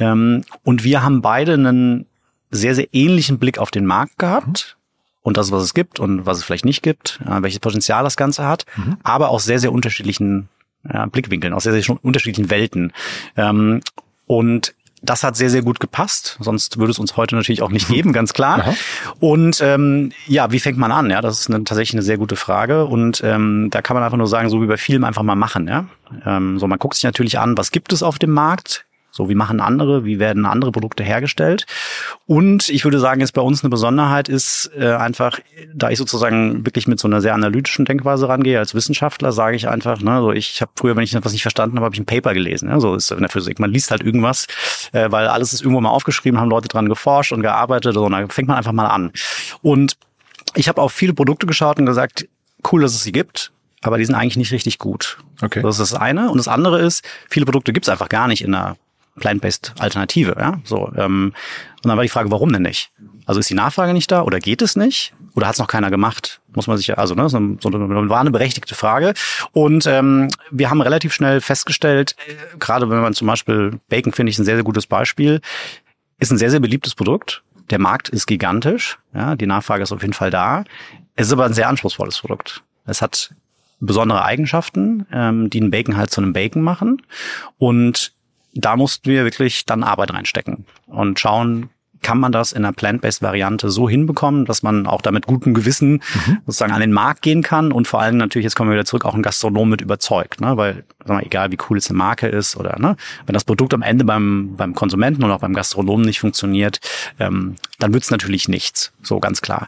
ähm, 0.01 0.43
und 0.65 0.83
wir 0.83 1.05
haben 1.05 1.23
beide 1.23 1.55
einen 1.55 2.07
sehr 2.51 2.75
sehr 2.75 2.89
ähnlichen 2.93 3.39
Blick 3.39 3.59
auf 3.59 3.71
den 3.71 3.87
Markt 3.87 4.19
gehabt. 4.19 4.75
Mhm 4.75 4.78
und 5.29 5.37
das, 5.37 5.53
was 5.53 5.63
es 5.63 5.75
gibt 5.75 6.01
und 6.01 6.27
was 6.27 6.39
es 6.39 6.45
vielleicht 6.45 6.65
nicht 6.65 6.83
gibt, 6.83 7.21
äh, 7.25 7.43
welches 7.43 7.61
Potenzial 7.61 8.03
das 8.03 8.17
Ganze 8.17 8.47
hat, 8.47 8.65
mhm. 8.77 8.97
aber 9.05 9.29
auch 9.29 9.41
sehr, 9.41 9.61
sehr 9.61 9.73
unterschiedlichen 9.73 10.49
ja, 10.91 11.07
Blickwinkeln, 11.07 11.53
aus 11.53 11.65
sehr, 11.65 11.81
sehr 11.81 11.97
unterschiedlichen 12.03 12.51
Welten. 12.51 12.93
Ähm, 13.37 13.81
und 14.27 14.75
das 15.03 15.23
hat 15.23 15.37
sehr, 15.37 15.51
sehr 15.51 15.63
gut 15.63 15.81
gepasst. 15.81 16.39
Sonst 16.41 16.79
würde 16.79 16.91
es 16.91 16.99
uns 16.99 17.17
heute 17.17 17.37
natürlich 17.37 17.63
auch 17.63 17.71
nicht 17.71 17.89
geben, 17.89 18.13
ganz 18.13 18.33
klar. 18.33 18.61
Aha. 18.61 18.75
Und 19.21 19.61
ähm, 19.61 20.13
ja, 20.27 20.51
wie 20.51 20.59
fängt 20.59 20.79
man 20.79 20.91
an? 20.91 21.11
Ja, 21.11 21.21
das 21.21 21.41
ist 21.41 21.51
eine, 21.51 21.63
tatsächlich 21.65 21.95
eine 21.95 22.03
sehr 22.03 22.17
gute 22.17 22.37
Frage. 22.37 22.87
Und 22.87 23.23
ähm, 23.23 23.69
da 23.71 23.83
kann 23.83 23.95
man 23.95 24.03
einfach 24.03 24.19
nur 24.19 24.27
sagen, 24.27 24.49
so 24.49 24.63
wie 24.63 24.67
bei 24.67 24.77
Filmen 24.77 25.05
einfach 25.05 25.23
mal 25.23 25.37
machen. 25.37 25.69
Ja, 25.69 25.85
ähm, 26.25 26.59
so 26.59 26.67
man 26.67 26.79
guckt 26.79 26.95
sich 26.95 27.05
natürlich 27.05 27.39
an, 27.39 27.57
was 27.57 27.71
gibt 27.71 27.93
es 27.93 28.03
auf 28.03 28.19
dem 28.19 28.31
Markt? 28.31 28.87
So, 29.19 29.29
wie 29.29 29.35
machen 29.35 29.61
andere, 29.61 30.05
wie 30.05 30.21
werden 30.21 30.47
andere 30.47 30.71
Produkte 30.71 31.03
hergestellt? 31.03 31.67
Und 32.25 32.69
ich 32.69 32.85
würde 32.85 33.01
sagen, 33.01 33.21
jetzt 33.21 33.33
bei 33.33 33.43
uns 33.43 33.65
eine 33.65 33.69
Besonderheit 33.69 34.29
ist 34.29 34.71
äh, 34.79 34.93
einfach, 34.93 35.41
da 35.75 35.91
ich 35.91 35.99
sozusagen 35.99 36.65
wirklich 36.65 36.87
mit 36.87 37.01
so 37.01 37.09
einer 37.09 37.21
sehr 37.21 37.35
analytischen 37.35 37.85
Denkweise 37.85 38.29
rangehe, 38.29 38.61
als 38.61 38.77
Wissenschaftler 38.77 39.33
sage 39.33 39.57
ich 39.57 39.67
einfach, 39.69 40.01
ne, 40.01 40.21
so 40.21 40.31
ich 40.31 40.61
habe 40.61 40.71
früher, 40.77 40.95
wenn 40.95 41.03
ich 41.03 41.13
etwas 41.13 41.33
nicht 41.33 41.43
verstanden 41.43 41.79
habe, 41.79 41.87
habe 41.87 41.97
ich 41.97 42.01
ein 42.01 42.07
Paper 42.07 42.33
gelesen. 42.33 42.69
Ne? 42.69 42.81
So 42.81 42.95
ist 42.95 43.11
in 43.11 43.19
der 43.19 43.29
Physik. 43.29 43.59
Man 43.59 43.73
liest 43.73 43.91
halt 43.91 44.05
irgendwas, 44.05 44.47
äh, 44.93 45.11
weil 45.11 45.27
alles 45.27 45.53
ist 45.53 45.63
irgendwo 45.63 45.81
mal 45.81 45.91
aufgeschrieben, 45.91 46.39
haben 46.39 46.49
Leute 46.49 46.69
dran 46.69 46.89
geforscht 46.89 47.33
und 47.33 47.43
gearbeitet 47.43 47.97
und 47.97 48.13
dann 48.13 48.31
fängt 48.31 48.47
man 48.47 48.57
einfach 48.57 48.71
mal 48.71 48.87
an. 48.87 49.11
Und 49.63 49.97
ich 50.55 50.69
habe 50.69 50.81
auf 50.81 50.93
viele 50.93 51.13
Produkte 51.13 51.49
geschaut 51.49 51.81
und 51.81 51.87
gesagt, 51.87 52.29
cool, 52.71 52.83
dass 52.83 52.95
es 52.95 53.03
sie 53.03 53.11
gibt, 53.11 53.51
aber 53.83 53.99
die 53.99 54.05
sind 54.05 54.15
eigentlich 54.15 54.37
nicht 54.37 54.53
richtig 54.53 54.79
gut. 54.79 55.19
Okay. 55.43 55.61
Das 55.61 55.81
ist 55.81 55.93
das 55.93 56.01
eine. 56.01 56.31
Und 56.31 56.39
das 56.39 56.47
andere 56.47 56.81
ist, 56.81 57.05
viele 57.29 57.47
Produkte 57.47 57.73
gibt 57.73 57.87
es 57.87 57.89
einfach 57.89 58.09
gar 58.09 58.29
nicht 58.29 58.43
in 58.43 58.53
der 58.53 58.77
plant-based 59.19 59.75
Alternative. 59.79 60.37
Ja? 60.39 60.61
So, 60.65 60.91
ähm, 60.97 61.33
und 61.83 61.89
dann 61.89 61.97
war 61.97 62.03
die 62.03 62.09
Frage, 62.09 62.31
warum 62.31 62.53
denn 62.53 62.63
nicht? 62.63 62.91
Also 63.27 63.41
ist 63.41 63.51
die 63.51 63.55
Nachfrage 63.55 63.93
nicht 63.93 64.11
da 64.11 64.23
oder 64.23 64.41
geht 64.41 64.63
es 64.63 64.75
nicht? 64.75 65.15
Oder 65.35 65.47
hat 65.47 65.55
es 65.55 65.59
noch 65.61 65.69
keiner 65.69 65.91
gemacht? 65.91 66.41
Muss 66.55 66.67
man 66.67 66.77
sich 66.77 66.89
ja, 66.89 66.95
also 66.95 67.15
ne, 67.15 67.29
so, 67.29 67.39
so 67.61 67.69
eine, 67.69 68.09
war 68.09 68.21
eine 68.21 68.31
berechtigte 68.31 68.75
Frage. 68.75 69.15
Und 69.53 69.87
ähm, 69.87 70.29
wir 70.51 70.71
haben 70.71 70.81
relativ 70.81 71.13
schnell 71.13 71.41
festgestellt, 71.41 72.17
äh, 72.27 72.57
gerade 72.59 72.91
wenn 72.91 73.01
man 73.01 73.15
zum 73.15 73.27
Beispiel 73.27 73.79
Bacon 73.89 74.13
finde 74.13 74.31
ich 74.31 74.39
ein 74.39 74.45
sehr, 74.45 74.57
sehr 74.57 74.65
gutes 74.65 74.87
Beispiel, 74.87 75.41
ist 76.19 76.33
ein 76.33 76.39
sehr, 76.39 76.51
sehr 76.51 76.61
beliebtes 76.61 76.95
Produkt. 76.95 77.43
Der 77.71 77.79
Markt 77.79 78.09
ist 78.09 78.27
gigantisch, 78.27 78.99
ja, 79.15 79.37
die 79.37 79.47
Nachfrage 79.47 79.83
ist 79.83 79.93
auf 79.93 80.01
jeden 80.03 80.15
Fall 80.15 80.31
da. 80.31 80.65
Es 81.15 81.27
ist 81.27 81.33
aber 81.33 81.45
ein 81.45 81.55
sehr 81.55 81.69
anspruchsvolles 81.69 82.19
Produkt. 82.19 82.63
Es 82.87 83.03
hat 83.03 83.35
besondere 83.81 84.25
Eigenschaften, 84.25 85.07
ähm, 85.13 85.51
die 85.51 85.61
einen 85.61 85.71
Bacon 85.71 85.97
halt 85.97 86.11
zu 86.11 86.21
einem 86.21 86.33
Bacon 86.33 86.63
machen. 86.63 87.03
Und 87.59 88.13
da 88.61 88.77
mussten 88.77 89.11
wir 89.11 89.25
wirklich 89.25 89.67
dann 89.67 89.83
Arbeit 89.83 90.13
reinstecken 90.13 90.67
und 90.87 91.19
schauen, 91.19 91.71
kann 92.03 92.19
man 92.19 92.33
das 92.33 92.53
in 92.53 92.65
einer 92.65 92.73
plant-based 92.73 93.23
Variante 93.23 93.71
so 93.71 93.89
hinbekommen, 93.89 94.45
dass 94.45 94.63
man 94.63 94.87
auch 94.87 95.03
damit 95.03 95.27
gutem 95.27 95.55
Gewissen 95.55 96.03
mhm. 96.27 96.39
sozusagen 96.47 96.73
an 96.73 96.81
den 96.81 96.93
Markt 96.93 97.23
gehen 97.23 97.43
kann 97.43 97.73
und 97.73 97.89
vor 97.89 98.01
allem 98.01 98.17
natürlich, 98.17 98.45
jetzt 98.45 98.55
kommen 98.55 98.71
wir 98.71 98.75
wieder 98.75 98.85
zurück, 98.85 99.05
auch 99.05 99.15
ein 99.15 99.23
Gastronom 99.23 99.69
mit 99.69 99.81
überzeugt, 99.81 100.41
ne? 100.41 100.57
weil 100.57 100.85
sag 101.01 101.09
mal, 101.17 101.23
egal 101.25 101.51
wie 101.51 101.59
cool 101.69 101.77
jetzt 101.77 101.91
eine 101.91 101.99
Marke 101.99 102.29
ist 102.29 102.57
oder 102.57 102.79
ne, 102.79 102.97
wenn 103.27 103.35
das 103.35 103.45
Produkt 103.45 103.75
am 103.75 103.83
Ende 103.83 104.05
beim, 104.05 104.55
beim 104.57 104.75
Konsumenten 104.75 105.25
oder 105.25 105.35
auch 105.35 105.41
beim 105.41 105.55
Gastronomen 105.55 106.07
nicht 106.07 106.21
funktioniert, 106.21 106.81
ähm, 107.19 107.57
dann 107.79 107.93
wird's 107.93 108.11
natürlich 108.11 108.49
nichts, 108.49 108.93
so 109.03 109.19
ganz 109.19 109.43
klar. 109.43 109.67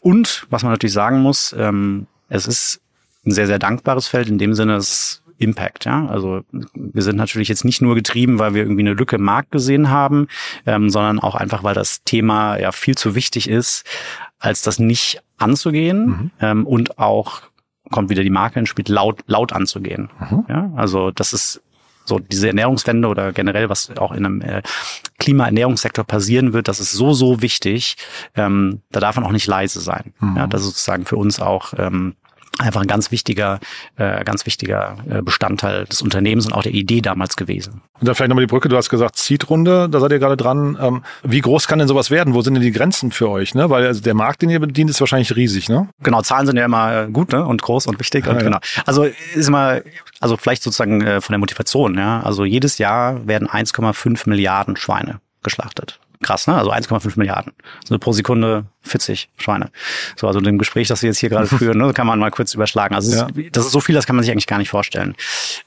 Und 0.00 0.46
was 0.50 0.62
man 0.62 0.72
natürlich 0.72 0.92
sagen 0.92 1.20
muss, 1.20 1.54
ähm, 1.58 2.06
es 2.28 2.46
ist 2.46 2.80
ein 3.26 3.32
sehr, 3.32 3.46
sehr 3.46 3.58
dankbares 3.58 4.06
Feld 4.06 4.28
in 4.28 4.38
dem 4.38 4.54
Sinne, 4.54 4.74
dass 4.74 5.19
Impact. 5.40 5.86
Ja? 5.86 6.06
Also 6.06 6.42
wir 6.74 7.02
sind 7.02 7.16
natürlich 7.16 7.48
jetzt 7.48 7.64
nicht 7.64 7.80
nur 7.80 7.94
getrieben, 7.94 8.38
weil 8.38 8.54
wir 8.54 8.62
irgendwie 8.62 8.82
eine 8.82 8.94
Lücke 8.94 9.16
im 9.16 9.22
Markt 9.22 9.50
gesehen 9.50 9.90
haben, 9.90 10.28
ähm, 10.66 10.90
sondern 10.90 11.18
auch 11.18 11.34
einfach, 11.34 11.64
weil 11.64 11.74
das 11.74 12.04
Thema 12.04 12.58
ja 12.58 12.72
viel 12.72 12.96
zu 12.96 13.14
wichtig 13.14 13.48
ist, 13.48 13.84
als 14.38 14.62
das 14.62 14.78
nicht 14.78 15.22
anzugehen 15.38 16.06
mhm. 16.06 16.30
ähm, 16.40 16.66
und 16.66 16.98
auch 16.98 17.42
kommt 17.90 18.10
wieder 18.10 18.22
die 18.22 18.30
Marke 18.30 18.60
ins 18.60 18.68
Spiel, 18.68 18.84
laut, 18.88 19.24
laut 19.26 19.52
anzugehen. 19.52 20.10
Mhm. 20.30 20.44
Ja? 20.48 20.72
Also 20.76 21.10
das 21.10 21.32
ist 21.32 21.62
so 22.04 22.18
diese 22.18 22.48
Ernährungswende 22.48 23.08
oder 23.08 23.32
generell, 23.32 23.68
was 23.68 23.96
auch 23.96 24.12
in 24.12 24.26
einem 24.26 24.40
äh, 24.42 24.62
Klimaernährungssektor 25.18 26.04
passieren 26.04 26.52
wird, 26.52 26.68
das 26.68 26.80
ist 26.80 26.92
so, 26.92 27.12
so 27.12 27.40
wichtig. 27.40 27.96
Ähm, 28.34 28.82
da 28.90 29.00
darf 29.00 29.16
man 29.16 29.24
auch 29.24 29.32
nicht 29.32 29.46
leise 29.46 29.80
sein. 29.80 30.12
Mhm. 30.20 30.36
Ja, 30.36 30.46
das 30.46 30.62
ist 30.62 30.68
sozusagen 30.68 31.06
für 31.06 31.16
uns 31.16 31.40
auch 31.40 31.72
ähm, 31.78 32.16
einfach 32.58 32.80
ein 32.80 32.86
ganz 32.86 33.10
wichtiger, 33.10 33.60
äh, 33.96 34.24
ganz 34.24 34.46
wichtiger 34.46 34.96
äh, 35.08 35.22
Bestandteil 35.22 35.84
des 35.84 36.02
Unternehmens 36.02 36.46
und 36.46 36.52
auch 36.52 36.62
der 36.62 36.72
Idee 36.72 37.00
damals 37.00 37.36
gewesen. 37.36 37.82
Und 37.98 38.06
dann 38.06 38.14
vielleicht 38.14 38.28
nochmal 38.28 38.44
die 38.44 38.50
Brücke, 38.50 38.68
du 38.68 38.76
hast 38.76 38.90
gesagt 38.90 39.16
Seed-Runde, 39.16 39.88
da 39.88 40.00
seid 40.00 40.12
ihr 40.12 40.18
gerade 40.18 40.36
dran. 40.36 40.76
Ähm, 40.80 41.02
wie 41.22 41.40
groß 41.40 41.68
kann 41.68 41.78
denn 41.78 41.88
sowas 41.88 42.10
werden? 42.10 42.34
Wo 42.34 42.42
sind 42.42 42.54
denn 42.54 42.62
die 42.62 42.72
Grenzen 42.72 43.12
für 43.12 43.28
euch? 43.30 43.54
Ne? 43.54 43.70
Weil 43.70 43.86
also 43.86 44.02
der 44.02 44.14
Markt, 44.14 44.42
den 44.42 44.50
ihr 44.50 44.60
bedient, 44.60 44.90
ist 44.90 45.00
wahrscheinlich 45.00 45.34
riesig, 45.36 45.68
ne? 45.68 45.88
Genau, 46.02 46.22
Zahlen 46.22 46.46
sind 46.46 46.56
ja 46.56 46.64
immer 46.64 47.06
gut 47.06 47.32
ne? 47.32 47.44
und 47.44 47.62
groß 47.62 47.86
und 47.86 47.98
wichtig. 47.98 48.26
Ja, 48.26 48.32
und 48.32 48.38
ja. 48.38 48.44
genau. 48.44 48.58
Also 48.86 49.04
ist 49.04 49.48
immer, 49.48 49.80
also 50.20 50.36
vielleicht 50.36 50.62
sozusagen 50.62 51.00
äh, 51.02 51.20
von 51.20 51.32
der 51.32 51.38
Motivation, 51.38 51.96
ja. 51.96 52.20
Also 52.20 52.44
jedes 52.44 52.78
Jahr 52.78 53.26
werden 53.26 53.48
1,5 53.48 54.28
Milliarden 54.28 54.76
Schweine 54.76 55.20
geschlachtet. 55.42 56.00
Krass, 56.22 56.46
ne? 56.46 56.54
Also 56.54 56.70
1,5 56.70 57.18
Milliarden. 57.18 57.52
Also 57.82 57.98
pro 57.98 58.12
Sekunde 58.12 58.66
40 58.82 59.30
Schweine. 59.38 59.70
So, 60.16 60.26
also 60.26 60.40
dem 60.40 60.58
Gespräch, 60.58 60.88
das 60.88 61.00
wir 61.02 61.08
jetzt 61.08 61.18
hier 61.18 61.30
gerade 61.30 61.46
führen, 61.58 61.78
ne, 61.78 61.94
kann 61.94 62.06
man 62.06 62.18
mal 62.18 62.30
kurz 62.30 62.52
überschlagen. 62.52 62.94
Also 62.94 63.16
ja. 63.16 63.26
ist, 63.26 63.56
das 63.56 63.66
ist 63.66 63.72
so 63.72 63.80
viel, 63.80 63.94
das 63.94 64.06
kann 64.06 64.16
man 64.16 64.22
sich 64.22 64.30
eigentlich 64.30 64.46
gar 64.46 64.58
nicht 64.58 64.68
vorstellen. 64.68 65.14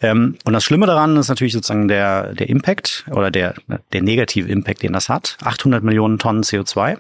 Ähm, 0.02 0.38
und 0.44 0.54
das 0.54 0.64
Schlimme 0.64 0.86
daran 0.86 1.18
ist 1.18 1.30
natürlich 1.30 1.54
sozusagen 1.54 1.88
der, 1.88 2.34
der 2.34 2.50
Impact 2.50 3.06
oder 3.10 3.32
der, 3.32 3.56
der 3.94 4.04
negative 4.04 4.48
Impact, 4.48 4.84
den 4.84 4.94
das 4.94 5.10
hat. 5.10 5.38
800 5.44 5.84
Millionen 5.84 6.20
Tonnen 6.20 6.44
CO2. 6.44 6.98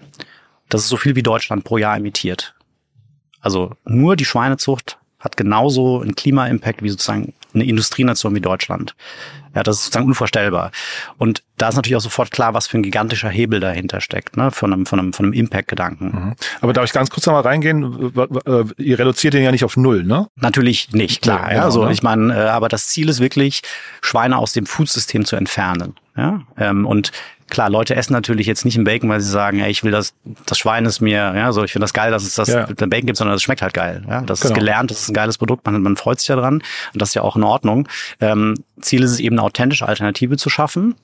Das 0.69 0.81
ist 0.81 0.89
so 0.89 0.97
viel, 0.97 1.15
wie 1.15 1.23
Deutschland 1.23 1.63
pro 1.63 1.77
Jahr 1.77 1.95
emittiert. 1.95 2.55
Also 3.39 3.75
nur 3.85 4.15
die 4.15 4.25
Schweinezucht 4.25 4.97
hat 5.19 5.37
genauso 5.37 6.01
einen 6.01 6.15
Klima-Impact 6.15 6.81
wie 6.81 6.89
sozusagen 6.89 7.33
eine 7.53 7.65
Industrienation 7.65 8.35
wie 8.35 8.41
Deutschland. 8.41 8.95
Ja, 9.55 9.61
das 9.61 9.77
ist 9.77 9.83
sozusagen 9.85 10.07
unvorstellbar. 10.07 10.71
Und 11.17 11.43
da 11.57 11.69
ist 11.69 11.75
natürlich 11.75 11.95
auch 11.95 12.01
sofort 12.01 12.31
klar, 12.31 12.55
was 12.55 12.65
für 12.65 12.77
ein 12.77 12.83
gigantischer 12.83 13.29
Hebel 13.29 13.59
dahinter 13.59 14.01
steckt, 14.01 14.35
ne, 14.35 14.49
von 14.49 14.73
einem, 14.73 14.85
von 14.87 14.99
einem, 14.99 15.13
von 15.13 15.27
einem 15.27 15.33
Impact-Gedanken. 15.33 16.05
Mhm. 16.05 16.33
Aber 16.61 16.73
darf 16.73 16.85
ich 16.85 16.93
ganz 16.93 17.11
kurz 17.11 17.27
nochmal 17.27 17.43
reingehen? 17.43 18.11
Äh, 18.45 18.63
ihr 18.77 18.97
reduziert 18.97 19.35
den 19.35 19.43
ja 19.43 19.51
nicht 19.51 19.63
auf 19.63 19.77
null, 19.77 20.03
ne? 20.03 20.27
Natürlich 20.35 20.91
nicht, 20.91 21.21
klar. 21.21 21.51
Ja, 21.51 21.57
ja. 21.57 21.63
Also 21.63 21.87
ich 21.89 22.01
meine, 22.01 22.35
äh, 22.35 22.47
aber 22.47 22.67
das 22.67 22.87
Ziel 22.87 23.09
ist 23.09 23.19
wirklich, 23.19 23.61
Schweine 24.01 24.37
aus 24.39 24.53
dem 24.53 24.65
Foodsystem 24.65 25.23
zu 25.25 25.35
entfernen. 25.35 25.95
Ja, 26.17 26.41
ähm, 26.57 26.85
und 26.85 27.11
klar, 27.53 27.69
Leute 27.69 27.95
essen 27.95 28.13
natürlich 28.13 28.47
jetzt 28.47 28.65
nicht 28.65 28.77
ein 28.77 28.83
Bacon, 28.83 29.09
weil 29.09 29.21
sie 29.21 29.29
sagen, 29.29 29.59
ja, 29.59 29.67
ich 29.67 29.83
will 29.83 29.91
das, 29.91 30.13
das 30.45 30.57
Schwein 30.57 30.85
ist 30.85 30.99
mir, 30.99 31.33
ja, 31.35 31.51
so 31.53 31.63
ich 31.63 31.71
finde 31.71 31.83
das 31.83 31.93
geil, 31.93 32.11
dass 32.11 32.23
es 32.23 32.35
das 32.35 32.49
ja. 32.49 32.65
Bacon 32.65 33.05
gibt, 33.05 33.17
sondern 33.17 33.35
es 33.35 33.43
schmeckt 33.43 33.61
halt 33.61 33.73
geil. 33.73 34.03
Ja, 34.09 34.21
das 34.21 34.41
genau. 34.41 34.53
ist 34.53 34.59
gelernt, 34.59 34.91
das 34.91 35.01
ist 35.01 35.09
ein 35.09 35.13
geiles 35.13 35.37
Produkt, 35.37 35.65
man, 35.65 35.81
man 35.81 35.95
freut 35.95 36.19
sich 36.19 36.27
ja 36.27 36.35
dran 36.35 36.55
und 36.93 37.01
das 37.01 37.09
ist 37.09 37.15
ja 37.15 37.21
auch 37.21 37.35
in 37.35 37.43
Ordnung. 37.43 37.87
Ähm, 38.19 38.55
Ziel 38.81 39.03
ist 39.03 39.11
es 39.11 39.19
eben, 39.19 39.37
eine 39.37 39.43
authentische 39.43 39.87
Alternative 39.87 40.35
zu 40.37 40.49
schaffen, 40.49 40.95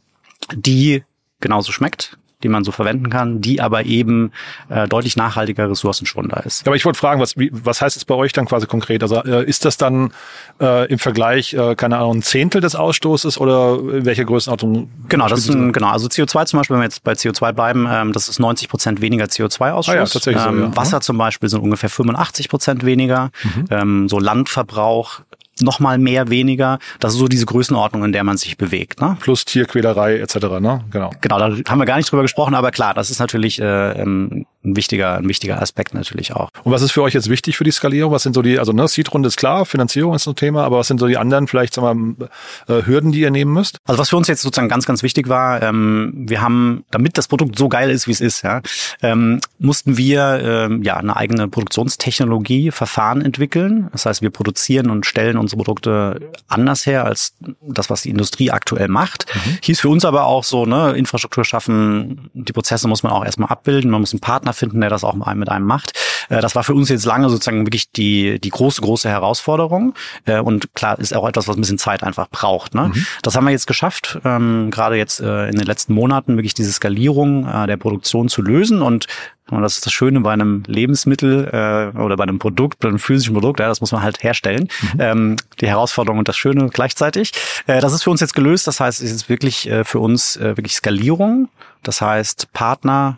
die 0.53 1.03
genauso 1.39 1.71
schmeckt, 1.71 2.17
die 2.43 2.47
man 2.47 2.63
so 2.63 2.71
verwenden 2.71 3.09
kann, 3.09 3.41
die 3.41 3.59
aber 3.59 3.85
eben 3.85 4.31
äh, 4.69 4.87
deutlich 4.87 5.17
nachhaltiger 5.17 5.69
ressourcenschonender 5.69 6.45
ist. 6.45 6.65
Aber 6.65 6.75
ich 6.75 6.85
wollte 6.85 6.97
fragen, 6.97 7.19
was, 7.19 7.37
wie, 7.37 7.49
was 7.51 7.81
heißt 7.81 7.97
es 7.97 8.05
bei 8.05 8.15
euch 8.15 8.31
dann 8.31 8.45
quasi 8.45 8.65
konkret? 8.65 9.03
Also 9.03 9.21
äh, 9.23 9.43
ist 9.43 9.65
das 9.65 9.75
dann 9.75 10.13
äh, 10.61 10.87
im 10.89 10.99
Vergleich, 10.99 11.53
äh, 11.53 11.75
keine 11.75 11.97
Ahnung, 11.97 12.17
ein 12.17 12.21
Zehntel 12.21 12.61
des 12.61 12.75
Ausstoßes 12.75 13.37
oder 13.39 13.77
in 13.77 14.05
welcher 14.05 14.23
Größenordnung? 14.23 14.89
Genau, 15.09 15.27
das 15.27 15.39
ist 15.39 15.49
ein, 15.49 15.73
genau. 15.73 15.89
Also 15.89 16.07
CO2 16.07 16.45
zum 16.45 16.59
Beispiel, 16.59 16.75
wenn 16.75 16.81
wir 16.81 16.85
jetzt 16.85 17.03
bei 17.03 17.11
CO2 17.11 17.51
bleiben, 17.51 17.87
ähm, 17.91 18.13
das 18.13 18.29
ist 18.29 18.39
90 18.39 18.69
Prozent 18.69 19.01
weniger 19.01 19.25
CO2-Ausstoß. 19.25 19.91
Ah 19.91 19.95
ja, 19.95 20.05
tatsächlich 20.05 20.45
ähm, 20.45 20.57
so, 20.57 20.63
ja. 20.63 20.75
Wasser 20.77 21.01
zum 21.01 21.17
Beispiel 21.17 21.49
sind 21.49 21.61
ungefähr 21.61 21.89
85 21.89 22.47
Prozent 22.47 22.85
weniger. 22.85 23.31
Mhm. 23.43 23.65
Ähm, 23.69 24.09
so 24.09 24.17
Landverbrauch 24.17 25.21
noch 25.61 25.79
mal 25.79 25.97
mehr, 25.97 26.29
weniger. 26.29 26.79
Das 26.99 27.13
ist 27.13 27.19
so 27.19 27.27
diese 27.27 27.45
Größenordnung, 27.45 28.03
in 28.05 28.11
der 28.11 28.23
man 28.23 28.37
sich 28.37 28.57
bewegt. 28.57 29.01
Ne? 29.01 29.17
Plus 29.19 29.45
Tierquälerei 29.45 30.19
etc. 30.19 30.35
Ne? 30.59 30.83
Genau. 30.91 31.11
Genau, 31.21 31.39
da 31.39 31.55
haben 31.67 31.79
wir 31.79 31.85
gar 31.85 31.97
nicht 31.97 32.11
drüber 32.11 32.23
gesprochen, 32.23 32.55
aber 32.55 32.71
klar, 32.71 32.93
das 32.93 33.09
ist 33.09 33.19
natürlich 33.19 33.61
äh, 33.61 34.01
ähm, 34.01 34.45
ein 34.69 34.75
wichtiger, 34.75 35.17
ein 35.17 35.27
wichtiger 35.27 35.61
Aspekt 35.61 35.93
natürlich 35.93 36.33
auch. 36.33 36.49
Und 36.63 36.71
was 36.71 36.81
ist 36.81 36.91
für 36.91 37.01
euch 37.01 37.13
jetzt 37.13 37.29
wichtig 37.29 37.57
für 37.57 37.63
die 37.63 37.71
Skalierung? 37.71 38.11
Was 38.11 38.23
sind 38.23 38.33
so 38.33 38.41
die, 38.41 38.59
also 38.59 38.71
ne, 38.71 38.87
Seed-Runde 38.87 39.27
ist 39.27 39.37
klar, 39.37 39.65
Finanzierung 39.65 40.13
ist 40.15 40.27
ein 40.27 40.35
Thema, 40.35 40.63
aber 40.63 40.79
was 40.79 40.87
sind 40.87 40.99
so 40.99 41.07
die 41.07 41.17
anderen 41.17 41.47
vielleicht 41.47 41.73
sagen 41.73 42.17
wir, 42.17 42.29
äh, 42.67 42.85
Hürden, 42.85 43.11
die 43.11 43.21
ihr 43.21 43.31
nehmen 43.31 43.53
müsst? 43.53 43.77
Also 43.85 43.99
was 43.99 44.09
für 44.09 44.17
uns 44.17 44.27
jetzt 44.27 44.41
sozusagen 44.41 44.69
ganz, 44.69 44.85
ganz 44.85 45.03
wichtig 45.03 45.29
war, 45.29 45.61
ähm, 45.61 46.13
wir 46.27 46.41
haben, 46.41 46.83
damit 46.91 47.17
das 47.17 47.27
Produkt 47.27 47.57
so 47.57 47.69
geil 47.69 47.89
ist, 47.89 48.07
wie 48.07 48.11
es 48.11 48.21
ist, 48.21 48.43
ja, 48.43 48.61
ähm, 49.01 49.39
mussten 49.59 49.97
wir 49.97 50.41
ähm, 50.43 50.83
ja 50.83 50.97
eine 50.97 51.15
eigene 51.15 51.47
Produktionstechnologie, 51.47 52.71
Verfahren 52.71 53.21
entwickeln. 53.21 53.89
Das 53.91 54.05
heißt, 54.05 54.21
wir 54.21 54.29
produzieren 54.29 54.89
und 54.89 55.05
stellen 55.05 55.37
unsere 55.37 55.61
Produkte 55.61 56.31
anders 56.47 56.85
her 56.85 57.05
als 57.05 57.33
das, 57.61 57.89
was 57.89 58.03
die 58.03 58.09
Industrie 58.09 58.51
aktuell 58.51 58.87
macht. 58.87 59.25
Mhm. 59.33 59.57
Hieß 59.61 59.79
für 59.79 59.89
uns 59.89 60.05
aber 60.05 60.25
auch 60.25 60.43
so, 60.43 60.65
ne, 60.65 60.91
Infrastruktur 60.91 61.45
schaffen, 61.45 62.29
die 62.33 62.53
Prozesse 62.53 62.87
muss 62.87 63.03
man 63.03 63.11
auch 63.11 63.25
erstmal 63.25 63.49
abbilden, 63.49 63.91
man 63.91 64.01
muss 64.01 64.13
einen 64.13 64.19
Partner 64.19 64.39
Partner 64.39 64.53
finden, 64.59 64.81
der 64.81 64.89
das 64.89 65.03
auch 65.03 65.15
mit 65.15 65.49
einem 65.49 65.65
macht. 65.65 65.93
Äh, 66.29 66.41
das 66.41 66.55
war 66.55 66.63
für 66.63 66.73
uns 66.73 66.89
jetzt 66.89 67.05
lange 67.05 67.29
sozusagen 67.29 67.65
wirklich 67.65 67.91
die, 67.91 68.39
die 68.39 68.49
große, 68.49 68.81
große 68.81 69.09
Herausforderung. 69.09 69.93
Äh, 70.25 70.39
und 70.39 70.73
klar, 70.75 70.99
ist 70.99 71.15
auch 71.15 71.27
etwas, 71.27 71.47
was 71.47 71.57
ein 71.57 71.61
bisschen 71.61 71.77
Zeit 71.77 72.03
einfach 72.03 72.29
braucht. 72.29 72.75
Ne? 72.75 72.91
Mhm. 72.93 73.05
Das 73.23 73.35
haben 73.35 73.45
wir 73.45 73.51
jetzt 73.51 73.67
geschafft, 73.67 74.19
ähm, 74.23 74.69
gerade 74.71 74.95
jetzt 74.95 75.19
äh, 75.19 75.47
in 75.47 75.55
den 75.55 75.65
letzten 75.65 75.93
Monaten 75.93 76.37
wirklich 76.37 76.53
diese 76.53 76.71
Skalierung 76.71 77.47
der 77.67 77.77
Produktion 77.77 78.29
zu 78.29 78.41
lösen. 78.41 78.81
Und 78.81 79.07
und 79.51 79.61
das 79.61 79.75
ist 79.75 79.85
das 79.85 79.93
Schöne 79.93 80.19
bei 80.21 80.33
einem 80.33 80.63
Lebensmittel 80.67 81.49
äh, 81.51 81.97
oder 81.97 82.15
bei 82.15 82.23
einem 82.23 82.39
Produkt, 82.39 82.79
bei 82.79 82.87
einem 82.87 82.99
physischen 82.99 83.33
Produkt, 83.33 83.59
ja, 83.59 83.67
das 83.67 83.81
muss 83.81 83.91
man 83.91 84.03
halt 84.03 84.23
herstellen. 84.23 84.67
Mhm. 84.93 84.99
Ähm, 84.99 85.35
die 85.59 85.67
Herausforderung 85.67 86.19
und 86.19 86.27
das 86.27 86.37
Schöne 86.37 86.69
gleichzeitig. 86.69 87.31
Äh, 87.67 87.81
das 87.81 87.93
ist 87.93 88.03
für 88.03 88.11
uns 88.11 88.21
jetzt 88.21 88.35
gelöst. 88.35 88.67
Das 88.67 88.79
heißt, 88.79 89.01
es 89.01 89.11
ist 89.11 89.29
wirklich 89.29 89.69
äh, 89.69 89.83
für 89.83 89.99
uns 89.99 90.37
äh, 90.37 90.57
wirklich 90.57 90.75
Skalierung. 90.75 91.49
Das 91.83 92.01
heißt, 92.01 92.51
Partner 92.53 93.17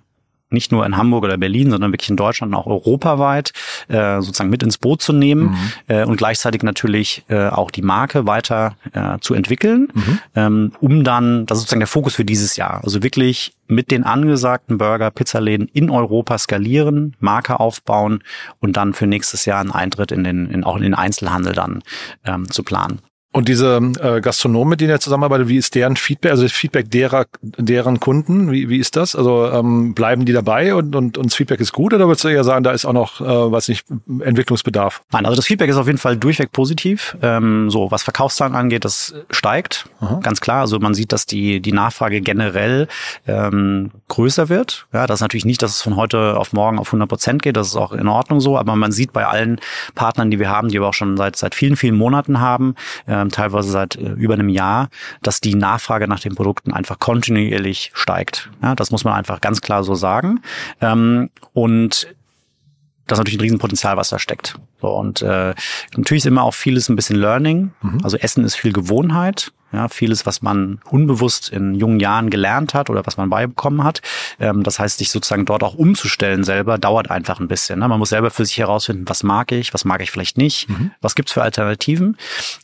nicht 0.51 0.71
nur 0.71 0.85
in 0.85 0.97
Hamburg 0.97 1.23
oder 1.23 1.37
Berlin, 1.37 1.71
sondern 1.71 1.91
wirklich 1.91 2.09
in 2.09 2.17
Deutschland 2.17 2.53
und 2.53 2.59
auch 2.59 2.67
europaweit 2.67 3.51
äh, 3.87 4.21
sozusagen 4.21 4.49
mit 4.49 4.63
ins 4.63 4.77
Boot 4.77 5.01
zu 5.01 5.13
nehmen 5.13 5.51
mhm. 5.51 5.71
äh, 5.87 6.05
und 6.05 6.17
gleichzeitig 6.17 6.63
natürlich 6.63 7.23
äh, 7.29 7.47
auch 7.47 7.71
die 7.71 7.81
Marke 7.81 8.27
weiter 8.27 8.75
äh, 8.93 9.17
zu 9.19 9.33
entwickeln, 9.33 9.89
mhm. 9.93 10.19
ähm, 10.35 10.71
um 10.79 11.03
dann, 11.03 11.45
das 11.45 11.57
ist 11.57 11.63
sozusagen 11.63 11.81
der 11.81 11.87
Fokus 11.87 12.15
für 12.15 12.25
dieses 12.25 12.55
Jahr, 12.55 12.83
also 12.83 13.03
wirklich 13.03 13.53
mit 13.67 13.89
den 13.89 14.03
angesagten 14.03 14.77
Burger, 14.77 15.11
Pizzaläden 15.11 15.69
in 15.71 15.89
Europa 15.89 16.37
skalieren, 16.37 17.15
Marke 17.19 17.59
aufbauen 17.59 18.21
und 18.59 18.75
dann 18.75 18.93
für 18.93 19.07
nächstes 19.07 19.45
Jahr 19.45 19.61
einen 19.61 19.71
Eintritt 19.71 20.11
in 20.11 20.23
den, 20.23 20.47
in, 20.47 20.63
auch 20.63 20.75
in 20.75 20.83
den 20.83 20.93
Einzelhandel 20.93 21.53
dann 21.53 21.81
ähm, 22.25 22.49
zu 22.49 22.63
planen. 22.63 22.99
Und 23.33 23.47
diese 23.47 23.79
äh, 24.01 24.19
Gastronomen, 24.19 24.71
mit 24.71 24.81
denen 24.81 24.89
ihr 24.89 24.99
zusammenarbeitet, 24.99 25.47
wie 25.47 25.55
ist 25.55 25.73
deren 25.73 25.95
Feedback, 25.95 26.31
also 26.31 26.43
das 26.43 26.51
Feedback 26.51 26.91
derer, 26.91 27.27
deren 27.41 28.01
Kunden, 28.01 28.51
wie, 28.51 28.67
wie 28.67 28.77
ist 28.77 28.97
das? 28.97 29.15
Also 29.15 29.49
ähm, 29.49 29.93
bleiben 29.93 30.25
die 30.25 30.33
dabei 30.33 30.75
und, 30.75 30.97
und, 30.97 31.17
und 31.17 31.27
das 31.27 31.35
Feedback 31.35 31.61
ist 31.61 31.71
gut 31.71 31.93
oder 31.93 32.07
würdest 32.07 32.25
du 32.25 32.27
eher 32.27 32.43
sagen, 32.43 32.65
da 32.65 32.71
ist 32.71 32.83
auch 32.83 32.91
noch, 32.91 33.21
äh, 33.21 33.51
weiß 33.51 33.69
nicht, 33.69 33.85
Entwicklungsbedarf? 34.19 35.01
Nein, 35.13 35.25
also 35.25 35.37
das 35.37 35.45
Feedback 35.45 35.69
ist 35.69 35.77
auf 35.77 35.87
jeden 35.87 35.97
Fall 35.97 36.17
durchweg 36.17 36.51
positiv. 36.51 37.15
Ähm, 37.21 37.69
so, 37.69 37.89
was 37.89 38.03
Verkaufszahlen 38.03 38.53
angeht, 38.53 38.83
das 38.83 39.15
steigt, 39.29 39.87
Aha. 40.01 40.19
ganz 40.21 40.41
klar. 40.41 40.59
Also 40.59 40.79
man 40.79 40.93
sieht, 40.93 41.13
dass 41.13 41.25
die, 41.25 41.61
die 41.61 41.71
Nachfrage 41.71 42.19
generell 42.19 42.89
ähm, 43.27 43.91
größer 44.09 44.49
wird. 44.49 44.87
Ja, 44.91 45.07
das 45.07 45.19
ist 45.19 45.21
natürlich 45.21 45.45
nicht, 45.45 45.61
dass 45.61 45.71
es 45.71 45.81
von 45.81 45.95
heute 45.95 46.35
auf 46.35 46.51
morgen 46.51 46.79
auf 46.79 46.89
100 46.89 47.07
Prozent 47.07 47.41
geht, 47.41 47.55
das 47.55 47.67
ist 47.67 47.75
auch 47.77 47.93
in 47.93 48.09
Ordnung 48.09 48.41
so, 48.41 48.57
aber 48.57 48.75
man 48.75 48.91
sieht 48.91 49.13
bei 49.13 49.25
allen 49.25 49.61
Partnern, 49.95 50.31
die 50.31 50.39
wir 50.39 50.49
haben, 50.49 50.67
die 50.67 50.81
wir 50.81 50.87
auch 50.87 50.93
schon 50.93 51.15
seit, 51.15 51.37
seit 51.37 51.55
vielen, 51.55 51.77
vielen 51.77 51.95
Monaten 51.95 52.41
haben, 52.41 52.75
äh, 53.07 53.20
teilweise 53.29 53.69
seit 53.69 53.95
äh, 53.95 54.11
über 54.11 54.33
einem 54.33 54.49
Jahr, 54.49 54.89
dass 55.21 55.41
die 55.41 55.55
Nachfrage 55.55 56.07
nach 56.07 56.19
den 56.19 56.35
Produkten 56.35 56.73
einfach 56.73 56.99
kontinuierlich 56.99 57.91
steigt. 57.93 58.49
Ja, 58.61 58.75
das 58.75 58.91
muss 58.91 59.03
man 59.03 59.13
einfach 59.13 59.41
ganz 59.41 59.61
klar 59.61 59.83
so 59.83 59.95
sagen. 59.95 60.41
Ähm, 60.81 61.29
und 61.53 62.07
das 63.07 63.17
ist 63.17 63.19
natürlich 63.19 63.39
ein 63.39 63.43
Riesenpotenzial, 63.43 63.97
was 63.97 64.09
da 64.09 64.19
steckt. 64.19 64.57
So, 64.79 64.87
und 64.87 65.21
äh, 65.21 65.53
natürlich 65.95 66.23
ist 66.23 66.27
immer 66.27 66.43
auch 66.43 66.53
vieles 66.53 66.87
ein 66.89 66.95
bisschen 66.95 67.17
Learning. 67.17 67.71
Mhm. 67.81 67.99
Also 68.03 68.17
Essen 68.17 68.45
ist 68.45 68.55
viel 68.55 68.73
Gewohnheit. 68.73 69.51
Ja, 69.73 69.87
vieles, 69.87 70.25
was 70.25 70.41
man 70.41 70.79
unbewusst 70.89 71.49
in 71.49 71.75
jungen 71.75 71.99
Jahren 71.99 72.29
gelernt 72.29 72.73
hat 72.73 72.89
oder 72.89 73.05
was 73.05 73.15
man 73.15 73.29
beibekommen 73.29 73.83
hat. 73.83 74.01
Ähm, 74.39 74.63
das 74.63 74.79
heißt, 74.79 74.97
sich 74.97 75.09
sozusagen 75.09 75.45
dort 75.45 75.63
auch 75.63 75.75
umzustellen 75.75 76.43
selber, 76.43 76.77
dauert 76.77 77.09
einfach 77.09 77.39
ein 77.39 77.47
bisschen. 77.47 77.79
Ne? 77.79 77.87
Man 77.87 77.99
muss 77.99 78.09
selber 78.09 78.31
für 78.31 78.45
sich 78.45 78.57
herausfinden, 78.57 79.05
was 79.07 79.23
mag 79.23 79.51
ich, 79.51 79.73
was 79.73 79.85
mag 79.85 80.01
ich 80.01 80.11
vielleicht 80.11 80.37
nicht, 80.37 80.69
mhm. 80.69 80.91
was 81.01 81.15
gibt's 81.15 81.31
für 81.31 81.41
Alternativen. 81.41 82.17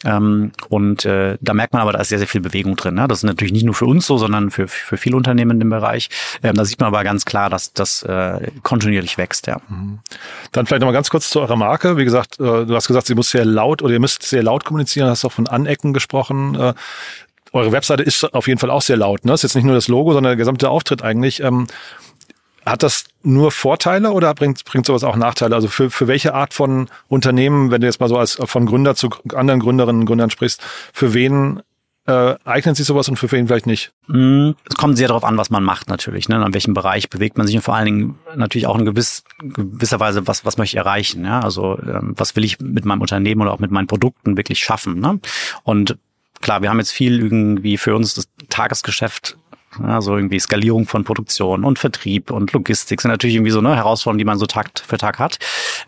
Ähm, 0.03 0.51
und 0.69 1.05
äh, 1.05 1.37
da 1.39 1.53
merkt 1.53 1.73
man 1.73 1.81
aber, 1.81 1.93
da 1.93 1.99
ist 1.99 2.09
sehr, 2.09 2.17
sehr 2.17 2.27
viel 2.27 2.41
Bewegung 2.41 2.75
drin. 2.75 2.95
Ne? 2.95 3.07
Das 3.07 3.19
ist 3.19 3.23
natürlich 3.23 3.53
nicht 3.53 3.65
nur 3.65 3.75
für 3.75 3.85
uns 3.85 4.05
so, 4.05 4.17
sondern 4.17 4.51
für, 4.51 4.67
für 4.67 4.97
viele 4.97 5.15
Unternehmen 5.15 5.51
in 5.51 5.59
dem 5.59 5.69
Bereich. 5.69 6.09
Ähm, 6.43 6.55
da 6.55 6.65
sieht 6.65 6.79
man 6.79 6.87
aber 6.87 7.03
ganz 7.03 7.23
klar, 7.23 7.49
dass 7.49 7.71
das 7.71 8.03
äh, 8.03 8.51
kontinuierlich 8.63 9.17
wächst. 9.17 9.47
Ja. 9.47 9.61
Mhm. 9.69 9.99
Dann 10.51 10.65
vielleicht 10.65 10.81
nochmal 10.81 10.93
ganz 10.93 11.09
kurz 11.09 11.29
zu 11.29 11.39
eurer 11.39 11.55
Marke. 11.55 11.95
Wie 11.97 12.05
gesagt, 12.05 12.39
äh, 12.39 12.65
du 12.65 12.75
hast 12.75 12.87
gesagt, 12.87 13.07
sie 13.07 13.15
muss 13.15 13.31
sehr 13.31 13.45
laut 13.45 13.81
oder 13.81 13.93
ihr 13.93 13.99
müsst 13.99 14.23
sehr 14.23 14.43
laut 14.43 14.65
kommunizieren, 14.65 15.09
hast 15.09 15.23
auch 15.23 15.31
von 15.31 15.47
Anecken 15.47 15.93
gesprochen. 15.93 16.55
Eure 17.53 17.71
Webseite 17.71 18.03
ist 18.03 18.23
auf 18.33 18.47
jeden 18.47 18.59
Fall 18.59 18.69
auch 18.69 18.81
sehr 18.81 18.97
laut. 18.97 19.25
Ne? 19.25 19.33
Ist 19.33 19.43
jetzt 19.43 19.55
nicht 19.55 19.63
nur 19.63 19.75
das 19.75 19.87
Logo, 19.87 20.13
sondern 20.13 20.31
der 20.31 20.37
gesamte 20.37 20.69
Auftritt 20.69 21.01
eigentlich. 21.01 21.41
Ähm, 21.41 21.67
hat 22.65 22.83
das 22.83 23.05
nur 23.23 23.51
Vorteile 23.51 24.11
oder 24.11 24.33
bringt, 24.33 24.65
bringt 24.65 24.85
sowas 24.85 25.03
auch 25.03 25.15
Nachteile? 25.15 25.55
Also 25.55 25.69
für, 25.69 25.89
für 25.89 26.07
welche 26.07 26.33
Art 26.33 26.53
von 26.53 26.89
Unternehmen, 27.07 27.71
wenn 27.71 27.81
du 27.81 27.87
jetzt 27.87 27.99
mal 27.99 28.09
so 28.09 28.17
als 28.17 28.37
von 28.43 28.65
Gründer 28.65 28.95
zu 28.95 29.09
anderen 29.33 29.61
Gründerinnen 29.61 30.01
und 30.01 30.05
Gründern 30.05 30.29
sprichst, 30.29 30.61
für 30.91 31.13
wen 31.13 31.61
äh, 32.07 32.35
eignet 32.45 32.77
sich 32.77 32.85
sowas 32.85 33.07
und 33.09 33.17
für 33.17 33.31
wen 33.31 33.47
vielleicht 33.47 33.67
nicht? 33.67 33.91
Mm, 34.07 34.51
es 34.69 34.75
kommt 34.75 34.97
sehr 34.97 35.07
darauf 35.07 35.23
an, 35.23 35.37
was 35.37 35.49
man 35.49 35.63
macht 35.63 35.89
natürlich, 35.89 36.29
ne? 36.29 36.43
in 36.45 36.53
welchem 36.53 36.73
Bereich 36.73 37.09
bewegt 37.09 37.37
man 37.37 37.47
sich 37.47 37.55
und 37.55 37.61
vor 37.61 37.75
allen 37.75 37.85
Dingen 37.85 38.19
natürlich 38.35 38.67
auch 38.67 38.77
in 38.77 38.85
gewiss, 38.85 39.23
gewisser 39.39 39.99
Weise, 39.99 40.27
was, 40.27 40.45
was 40.45 40.57
möchte 40.57 40.75
ich 40.75 40.77
erreichen. 40.77 41.25
Ja? 41.25 41.39
Also 41.41 41.77
ähm, 41.79 42.13
was 42.17 42.35
will 42.35 42.43
ich 42.43 42.59
mit 42.59 42.85
meinem 42.85 43.01
Unternehmen 43.01 43.41
oder 43.41 43.53
auch 43.53 43.59
mit 43.59 43.71
meinen 43.71 43.87
Produkten 43.87 44.37
wirklich 44.37 44.59
schaffen. 44.59 44.99
Ne? 44.99 45.19
Und 45.63 45.97
klar, 46.41 46.61
wir 46.61 46.69
haben 46.69 46.79
jetzt 46.79 46.91
viel 46.91 47.21
irgendwie 47.21 47.77
für 47.77 47.95
uns 47.95 48.13
das 48.13 48.27
Tagesgeschäft 48.49 49.37
Also 49.83 50.15
irgendwie 50.15 50.39
Skalierung 50.39 50.85
von 50.85 51.03
Produktion 51.03 51.63
und 51.63 51.77
Vertrieb 51.79 52.31
und 52.31 52.53
Logistik 52.53 53.01
sind 53.01 53.11
natürlich 53.11 53.35
irgendwie 53.35 53.51
so 53.51 53.61
ne, 53.61 53.75
Herausforderungen, 53.75 54.17
die 54.17 54.25
man 54.25 54.37
so 54.37 54.45
Tag 54.45 54.71
für 54.85 54.97
Tag 54.97 55.19
hat. 55.19 55.39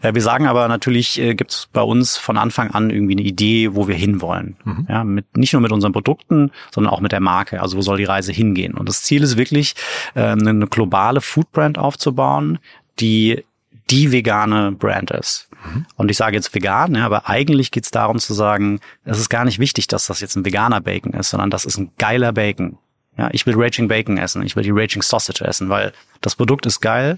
Äh, 0.02 0.14
wir 0.14 0.22
sagen 0.22 0.48
aber 0.48 0.68
natürlich, 0.68 1.20
äh, 1.20 1.36
gibt 1.36 1.52
es 1.52 1.70
bei 1.72 1.82
uns 1.82 2.18
von 2.18 2.38
Anfang 2.38 2.72
an 2.72 2.90
irgendwie 2.90 3.14
eine 3.14 3.24
Idee, 3.24 3.74
wo 3.74 3.88
wir 3.88 3.96
hinwollen. 3.96 4.58
Mhm. 4.64 4.88
Ja, 4.90 5.04
mit, 5.04 5.38
nicht 5.38 5.54
nur 5.54 5.62
mit 5.62 5.72
unseren 5.72 5.94
Produkten, 5.94 6.52
sondern 6.72 6.94
auch 6.94 7.02
mit 7.02 7.12
der 7.12 7.20
Marke. 7.20 7.62
Also 7.62 7.78
wo 7.78 7.82
soll 7.82 7.98
die 7.98 8.04
Reise 8.04 8.32
hingehen? 8.32 8.74
Und 8.76 8.88
das 8.90 9.02
Ziel 9.04 9.24
ist 9.24 9.38
wirklich, 9.38 9.76
äh, 10.16 10.22
eine 10.22 10.68
globale 10.68 11.22
Foodbrand 11.22 11.78
aufzubauen, 11.78 12.60
die 13.00 13.44
die 13.90 14.12
vegane 14.12 14.72
Brand 14.72 15.12
ist. 15.12 15.49
Mhm. 15.64 15.86
Und 15.96 16.12
ich 16.12 16.18
sage 16.18 16.36
jetzt 16.36 16.54
vegan, 16.54 16.96
ja, 16.96 17.06
aber 17.06 17.30
eigentlich 17.30 17.72
geht 17.72 17.86
es 17.86 17.92
darum 17.92 18.20
zu 18.20 18.34
sagen, 18.34 18.80
es 19.06 19.20
ist 19.20 19.30
gar 19.30 19.46
nicht 19.46 19.60
wichtig, 19.60 19.88
dass 19.88 20.08
das 20.08 20.22
jetzt 20.22 20.36
ein 20.36 20.46
veganer 20.46 20.82
Bacon 20.82 21.14
ist, 21.14 21.30
sondern 21.30 21.50
das 21.50 21.66
ist 21.66 21.78
ein 21.78 21.92
geiler 21.98 22.32
Bacon. 22.32 22.78
Ja, 23.18 23.30
ich 23.34 23.46
will 23.46 23.56
Raging 23.58 23.88
Bacon 23.88 24.18
essen, 24.18 24.44
ich 24.44 24.56
will 24.56 24.64
die 24.64 24.72
Raging 24.72 25.02
Sausage 25.02 25.44
essen, 25.44 25.70
weil 25.70 25.92
das 26.22 26.36
Produkt 26.36 26.66
ist 26.66 26.80
geil, 26.80 27.18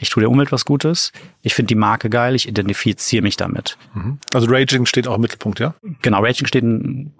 ich 0.00 0.10
tue 0.10 0.20
der 0.20 0.30
Umwelt 0.30 0.52
was 0.52 0.64
Gutes, 0.64 1.12
ich 1.42 1.54
finde 1.54 1.68
die 1.68 1.74
Marke 1.74 2.08
geil, 2.08 2.34
ich 2.34 2.46
identifiziere 2.46 3.22
mich 3.22 3.36
damit. 3.36 3.76
Mhm. 3.94 4.18
Also 4.32 4.46
Raging 4.48 4.86
steht 4.86 5.08
auch 5.08 5.16
im 5.16 5.22
Mittelpunkt, 5.22 5.58
ja? 5.58 5.74
Genau, 6.02 6.22
Raging 6.22 6.46
steht 6.46 6.64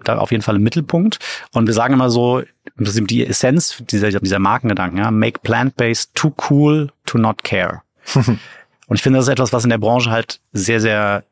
da 0.04 0.18
auf 0.18 0.30
jeden 0.30 0.42
Fall 0.42 0.56
im 0.56 0.62
Mittelpunkt. 0.62 1.18
Und 1.52 1.66
wir 1.66 1.74
sagen 1.74 1.94
immer 1.94 2.10
so, 2.10 2.42
das 2.76 2.94
ist 2.94 3.10
die 3.10 3.26
Essenz 3.26 3.82
dieser, 3.90 4.10
dieser 4.20 4.38
Markengedanken, 4.38 4.98
ja, 4.98 5.10
make 5.10 5.40
plant-based 5.40 6.14
too 6.14 6.32
cool 6.48 6.92
to 7.04 7.18
not 7.18 7.42
care. 7.42 7.82
Und 8.88 8.96
ich 8.96 9.02
finde, 9.02 9.18
das 9.18 9.26
ist 9.26 9.32
etwas, 9.32 9.52
was 9.52 9.64
in 9.64 9.70
der 9.70 9.78
Branche 9.78 10.10
halt 10.10 10.40
sehr, 10.52 10.80
sehr, 10.80 11.24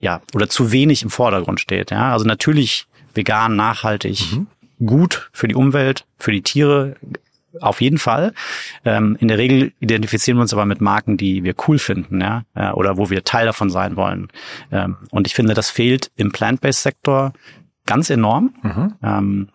ja, 0.00 0.20
oder 0.34 0.48
zu 0.48 0.72
wenig 0.72 1.02
im 1.02 1.10
Vordergrund 1.10 1.60
steht. 1.60 1.90
Ja, 1.90 2.12
also 2.12 2.26
natürlich 2.26 2.86
vegan, 3.14 3.56
nachhaltig, 3.56 4.20
mhm. 4.32 4.46
gut 4.84 5.30
für 5.32 5.48
die 5.48 5.54
Umwelt, 5.54 6.04
für 6.18 6.32
die 6.32 6.42
Tiere, 6.42 6.96
auf 7.60 7.80
jeden 7.80 7.98
Fall. 7.98 8.34
Ähm, 8.84 9.16
in 9.20 9.28
der 9.28 9.38
Regel 9.38 9.72
identifizieren 9.80 10.38
wir 10.38 10.42
uns 10.42 10.52
aber 10.52 10.66
mit 10.66 10.80
Marken, 10.80 11.16
die 11.16 11.44
wir 11.44 11.54
cool 11.66 11.78
finden, 11.78 12.20
ja, 12.20 12.42
äh, 12.54 12.70
oder 12.72 12.96
wo 12.96 13.10
wir 13.10 13.24
Teil 13.24 13.46
davon 13.46 13.70
sein 13.70 13.96
wollen. 13.96 14.28
Ähm, 14.70 14.96
und 15.10 15.26
ich 15.26 15.34
finde, 15.34 15.54
das 15.54 15.70
fehlt 15.70 16.10
im 16.16 16.30
Plant-Based-Sektor 16.30 17.32
ganz 17.86 18.10
enorm. 18.10 18.54
Mhm. 18.62 18.94
Ähm, 19.02 19.48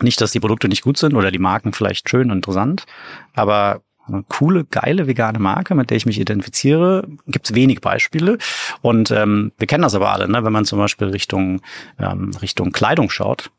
nicht, 0.00 0.20
dass 0.20 0.32
die 0.32 0.40
Produkte 0.40 0.68
nicht 0.68 0.82
gut 0.82 0.96
sind 0.98 1.14
oder 1.14 1.30
die 1.30 1.38
Marken 1.38 1.72
vielleicht 1.72 2.08
schön 2.08 2.30
und 2.30 2.38
interessant, 2.38 2.86
aber 3.34 3.82
eine 4.12 4.24
coole, 4.28 4.64
geile 4.64 5.06
vegane 5.06 5.38
Marke, 5.38 5.74
mit 5.74 5.90
der 5.90 5.96
ich 5.96 6.06
mich 6.06 6.20
identifiziere, 6.20 7.06
gibt 7.26 7.46
es 7.46 7.54
wenig 7.54 7.80
Beispiele. 7.80 8.38
Und 8.80 9.10
ähm, 9.10 9.52
wir 9.58 9.66
kennen 9.66 9.82
das 9.82 9.94
aber 9.94 10.12
alle, 10.12 10.28
ne? 10.28 10.44
wenn 10.44 10.52
man 10.52 10.64
zum 10.64 10.78
Beispiel 10.78 11.08
Richtung, 11.08 11.60
ähm, 11.98 12.30
Richtung 12.40 12.72
Kleidung 12.72 13.10
schaut. 13.10 13.50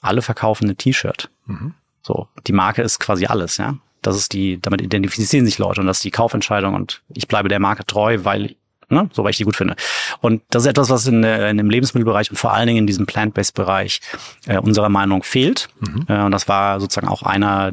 Alle 0.00 0.22
verkaufen 0.22 0.64
eine 0.64 0.76
T-Shirt. 0.76 1.30
Mhm. 1.46 1.74
So, 2.02 2.28
die 2.46 2.52
Marke 2.52 2.82
ist 2.82 3.00
quasi 3.00 3.26
alles, 3.26 3.56
ja. 3.56 3.76
Das 4.00 4.16
ist 4.16 4.32
die, 4.32 4.60
damit 4.62 4.80
identifizieren 4.80 5.44
sich 5.44 5.58
Leute 5.58 5.80
und 5.80 5.88
das 5.88 5.98
ist 5.98 6.04
die 6.04 6.12
Kaufentscheidung 6.12 6.74
und 6.74 7.02
ich 7.08 7.26
bleibe 7.26 7.48
der 7.48 7.58
Marke 7.58 7.84
treu, 7.84 8.18
weil 8.22 8.54
Ne? 8.90 9.10
so 9.12 9.22
weil 9.22 9.32
ich 9.32 9.36
die 9.36 9.44
gut 9.44 9.56
finde. 9.56 9.76
Und 10.22 10.40
das 10.48 10.62
ist 10.62 10.68
etwas, 10.68 10.88
was 10.88 11.06
in, 11.06 11.22
in 11.22 11.58
dem 11.58 11.68
Lebensmittelbereich 11.68 12.30
und 12.30 12.38
vor 12.38 12.54
allen 12.54 12.68
Dingen 12.68 12.78
in 12.78 12.86
diesem 12.86 13.04
Plant-Based-Bereich 13.04 14.00
äh, 14.46 14.56
unserer 14.56 14.88
Meinung 14.88 15.22
fehlt. 15.22 15.68
Mhm. 15.80 16.06
Äh, 16.08 16.22
und 16.22 16.30
das 16.30 16.48
war 16.48 16.80
sozusagen 16.80 17.06
auch 17.06 17.22
einer 17.22 17.72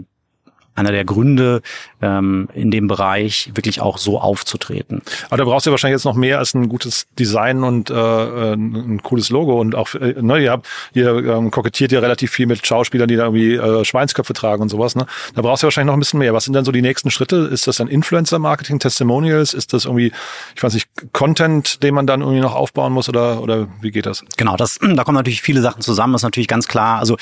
einer 0.76 0.92
der 0.92 1.06
Gründe, 1.06 1.62
ähm, 2.02 2.50
in 2.54 2.72
dem 2.72 2.88
Bereich 2.88 3.52
wirklich 3.56 3.82
auch 3.82 3.98
so 3.98 4.20
aufzutreten. 4.20 5.02
Aber 5.28 5.38
da 5.38 5.46
brauchst 5.46 5.66
du 5.66 5.72
wahrscheinlich 5.72 5.98
jetzt 5.98 6.06
noch 6.06 6.16
mehr 6.16 6.40
als 6.40 6.54
ein 6.54 6.70
gutes 6.70 7.08
Design 7.18 7.64
und 7.64 7.90
äh, 7.90 7.94
äh, 7.94 8.54
ein 8.54 9.02
cooles 9.02 9.30
Logo 9.30 9.60
und 9.60 9.76
auch, 9.76 9.96
äh, 9.96 10.16
ne, 10.22 10.44
ihr 10.44 10.52
habt, 10.52 10.68
ihr 10.94 11.16
ähm, 11.16 11.52
kokettiert 11.52 11.92
ja 11.92 12.00
relativ 12.00 12.32
viel 12.32 12.46
mit 12.46 12.66
Schauspielern, 12.66 13.08
die 13.08 13.16
da 13.16 13.24
irgendwie 13.24 13.56
äh, 13.56 13.86
Schweinsköpfe 13.86 14.34
tragen 14.34 14.62
und 14.62 14.70
sowas. 14.70 14.96
Ne? 14.96 15.06
Da 15.34 15.42
brauchst 15.42 15.64
du 15.64 15.66
wahrscheinlich 15.66 15.88
noch 15.88 15.98
ein 15.98 16.00
bisschen 16.00 16.20
mehr. 16.20 16.34
Was 16.34 16.46
sind 16.46 16.54
denn 16.54 16.66
so 16.66 16.72
die 16.72 16.82
nächsten 16.82 17.10
Schritte? 17.10 17.38
Ist 17.38 17.68
das 17.68 17.78
dann 17.78 17.88
Influencer-Marketing, 17.88 18.80
Testimonials? 18.80 19.54
Ist 19.54 19.74
das 19.74 19.86
irgendwie, 19.86 20.12
ich 20.56 20.64
weiß 20.64 20.74
nicht, 20.74 20.90
Content, 21.14 21.82
den 21.84 21.94
man 21.96 22.06
dann 22.06 22.22
irgendwie 22.22 22.42
noch 22.42 22.56
aufbauen 22.56 22.94
muss 22.94 23.10
oder 23.10 23.42
oder 23.42 23.68
wie 23.82 23.92
geht 23.92 24.06
das? 24.06 24.24
Genau, 24.38 24.56
das 24.58 24.80
da 24.96 25.04
kommen 25.04 25.16
natürlich 25.16 25.42
viele 25.42 25.62
Sachen 25.62 25.82
zusammen. 25.82 26.14
Das 26.14 26.22
ist 26.22 26.26
natürlich 26.26 26.48
ganz 26.48 26.68
klar. 26.68 27.00
Also 27.00 27.18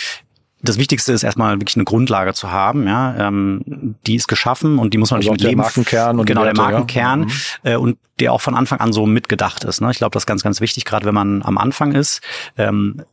das 0.63 0.77
Wichtigste 0.77 1.11
ist 1.11 1.23
erstmal 1.23 1.59
wirklich 1.59 1.75
eine 1.75 1.83
Grundlage 1.83 2.33
zu 2.33 2.49
haben, 2.49 2.87
ja, 2.87 3.27
ähm, 3.27 3.95
die 4.07 4.15
ist 4.15 4.27
geschaffen 4.27 4.79
und 4.79 4.93
die 4.93 4.97
muss 4.97 5.11
man 5.11 5.17
also 5.17 5.31
natürlich 5.31 5.55
mit 5.55 5.59
der 5.59 5.65
Markenkern 5.65 6.19
und 6.19 6.25
genau 6.25 6.43
der 6.45 6.55
Markenkern 6.55 7.29
ja. 7.63 7.73
äh, 7.73 7.75
und 7.75 7.97
der 8.19 8.31
auch 8.31 8.41
von 8.41 8.55
Anfang 8.55 8.79
an 8.79 8.93
so 8.93 9.05
mitgedacht 9.05 9.65
ist. 9.65 9.81
Ne? 9.81 9.91
Ich 9.91 9.97
glaube, 9.97 10.13
das 10.13 10.23
ist 10.23 10.27
ganz, 10.27 10.41
ganz 10.41 10.61
wichtig, 10.61 10.85
gerade 10.85 11.05
wenn 11.05 11.13
man 11.13 11.43
am 11.43 11.57
Anfang 11.57 11.91
ist. 11.91 12.21
Ähm, 12.57 13.03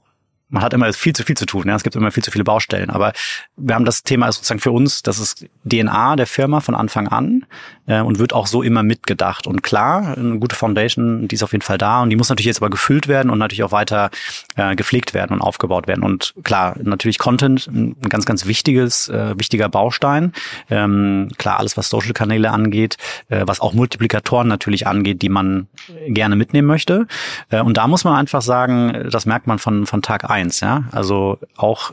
man 0.51 0.63
hat 0.63 0.75
immer 0.75 0.93
viel 0.93 1.15
zu 1.15 1.23
viel 1.23 1.37
zu 1.37 1.47
tun. 1.47 1.67
Ja? 1.67 1.77
Es 1.77 1.83
gibt 1.83 1.97
immer 1.97 2.11
viel 2.11 2.23
zu 2.23 2.31
viele 2.31 2.45
Baustellen. 2.45 2.91
Aber 2.91 3.13
wir 3.57 3.75
haben 3.75 3.85
das 3.85 4.03
Thema 4.03 4.31
sozusagen 4.31 4.61
für 4.61 4.73
uns, 4.73 5.03
das 5.03 5.19
ist 5.19 5.47
DNA 5.65 6.17
der 6.17 6.27
Firma 6.27 6.61
von 6.61 6.75
Anfang 6.75 7.09
an 7.09 7.47
äh, 7.87 8.01
und 8.01 8.19
wird 8.19 8.33
auch 8.33 8.47
so 8.47 8.63
immer 8.63 8.83
mitgedacht. 8.83 9.47
Und 9.47 9.63
klar, 9.63 10.17
eine 10.17 10.39
gute 10.39 10.57
Foundation, 10.57 11.29
die 11.29 11.35
ist 11.35 11.43
auf 11.43 11.53
jeden 11.53 11.63
Fall 11.63 11.79
da 11.79 12.03
und 12.03 12.11
die 12.11 12.17
muss 12.17 12.29
natürlich 12.29 12.47
jetzt 12.47 12.61
aber 12.61 12.71
gefüllt 12.71 13.09
werden 13.09 13.31
und 13.31 13.39
natürlich 13.39 13.63
auch 13.63 13.73
weiter 13.73 14.11
äh, 14.57 14.75
gepflegt 14.75 15.15
werden 15.15 15.35
und 15.35 15.41
aufgebaut 15.41 15.87
werden. 15.87 16.03
Und 16.03 16.35
klar, 16.43 16.77
natürlich 16.83 17.19
Content, 17.19 17.69
ein 17.69 17.97
ganz, 18.09 18.25
ganz 18.25 18.47
wichtiges, 18.47 19.09
äh, 19.09 19.39
wichtiger 19.39 19.69
Baustein. 19.69 20.33
Ähm, 20.69 21.29
klar, 21.39 21.59
alles, 21.59 21.77
was 21.77 21.89
Social-Kanäle 21.89 22.51
angeht, 22.51 22.97
äh, 23.29 23.43
was 23.47 23.61
auch 23.61 23.73
Multiplikatoren 23.73 24.49
natürlich 24.49 24.87
angeht, 24.87 25.23
die 25.23 25.29
man 25.29 25.69
gerne 26.09 26.37
mitnehmen 26.37 26.67
möchte. 26.67 27.07
Äh, 27.51 27.61
und 27.61 27.77
da 27.77 27.87
muss 27.87 28.05
man 28.05 28.17
einfach 28.17 28.43
sagen, 28.43 29.09
das 29.11 29.27
merkt 29.27 29.47
man 29.47 29.59
von, 29.59 29.87
von 29.87 30.03
Tag 30.03 30.29
eins. 30.41 30.61
Ja? 30.61 30.85
Also 30.93 31.39
auch 31.57 31.93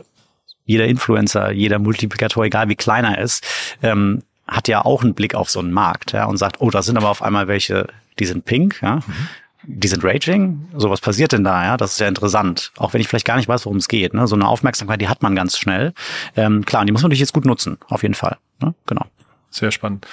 jeder 0.64 0.86
Influencer, 0.86 1.50
jeder 1.50 1.78
Multiplikator, 1.78 2.44
egal 2.44 2.68
wie 2.68 2.76
klein 2.76 3.04
er 3.04 3.18
ist, 3.18 3.44
ähm, 3.82 4.22
hat 4.46 4.68
ja 4.68 4.84
auch 4.84 5.02
einen 5.02 5.14
Blick 5.14 5.34
auf 5.34 5.50
so 5.50 5.60
einen 5.60 5.72
Markt 5.72 6.12
ja, 6.12 6.26
und 6.26 6.36
sagt, 6.36 6.60
oh, 6.60 6.70
da 6.70 6.82
sind 6.82 6.96
aber 6.96 7.10
auf 7.10 7.22
einmal 7.22 7.48
welche, 7.48 7.86
die 8.18 8.26
sind 8.26 8.44
pink, 8.44 8.80
ja. 8.82 8.96
Mhm. 8.96 9.28
Die 9.70 9.88
sind 9.88 10.02
raging, 10.02 10.68
so 10.76 10.88
was 10.88 11.00
passiert 11.00 11.32
denn 11.32 11.44
da, 11.44 11.64
ja? 11.64 11.76
Das 11.76 11.92
ist 11.92 12.00
ja 12.00 12.08
interessant. 12.08 12.72
Auch 12.78 12.94
wenn 12.94 13.02
ich 13.02 13.08
vielleicht 13.08 13.26
gar 13.26 13.36
nicht 13.36 13.48
weiß, 13.48 13.66
worum 13.66 13.76
es 13.76 13.88
geht. 13.88 14.14
Ne? 14.14 14.26
So 14.26 14.34
eine 14.34 14.48
Aufmerksamkeit, 14.48 15.00
die 15.00 15.08
hat 15.08 15.22
man 15.22 15.34
ganz 15.34 15.58
schnell. 15.58 15.92
Ähm, 16.36 16.64
klar, 16.64 16.80
und 16.80 16.86
die 16.86 16.92
muss 16.92 17.02
man 17.02 17.08
natürlich 17.08 17.20
jetzt 17.20 17.34
gut 17.34 17.44
nutzen, 17.44 17.76
auf 17.88 18.02
jeden 18.02 18.14
Fall. 18.14 18.38
Ne? 18.62 18.74
Genau. 18.86 19.04
Sehr 19.50 19.70
spannend. 19.70 20.06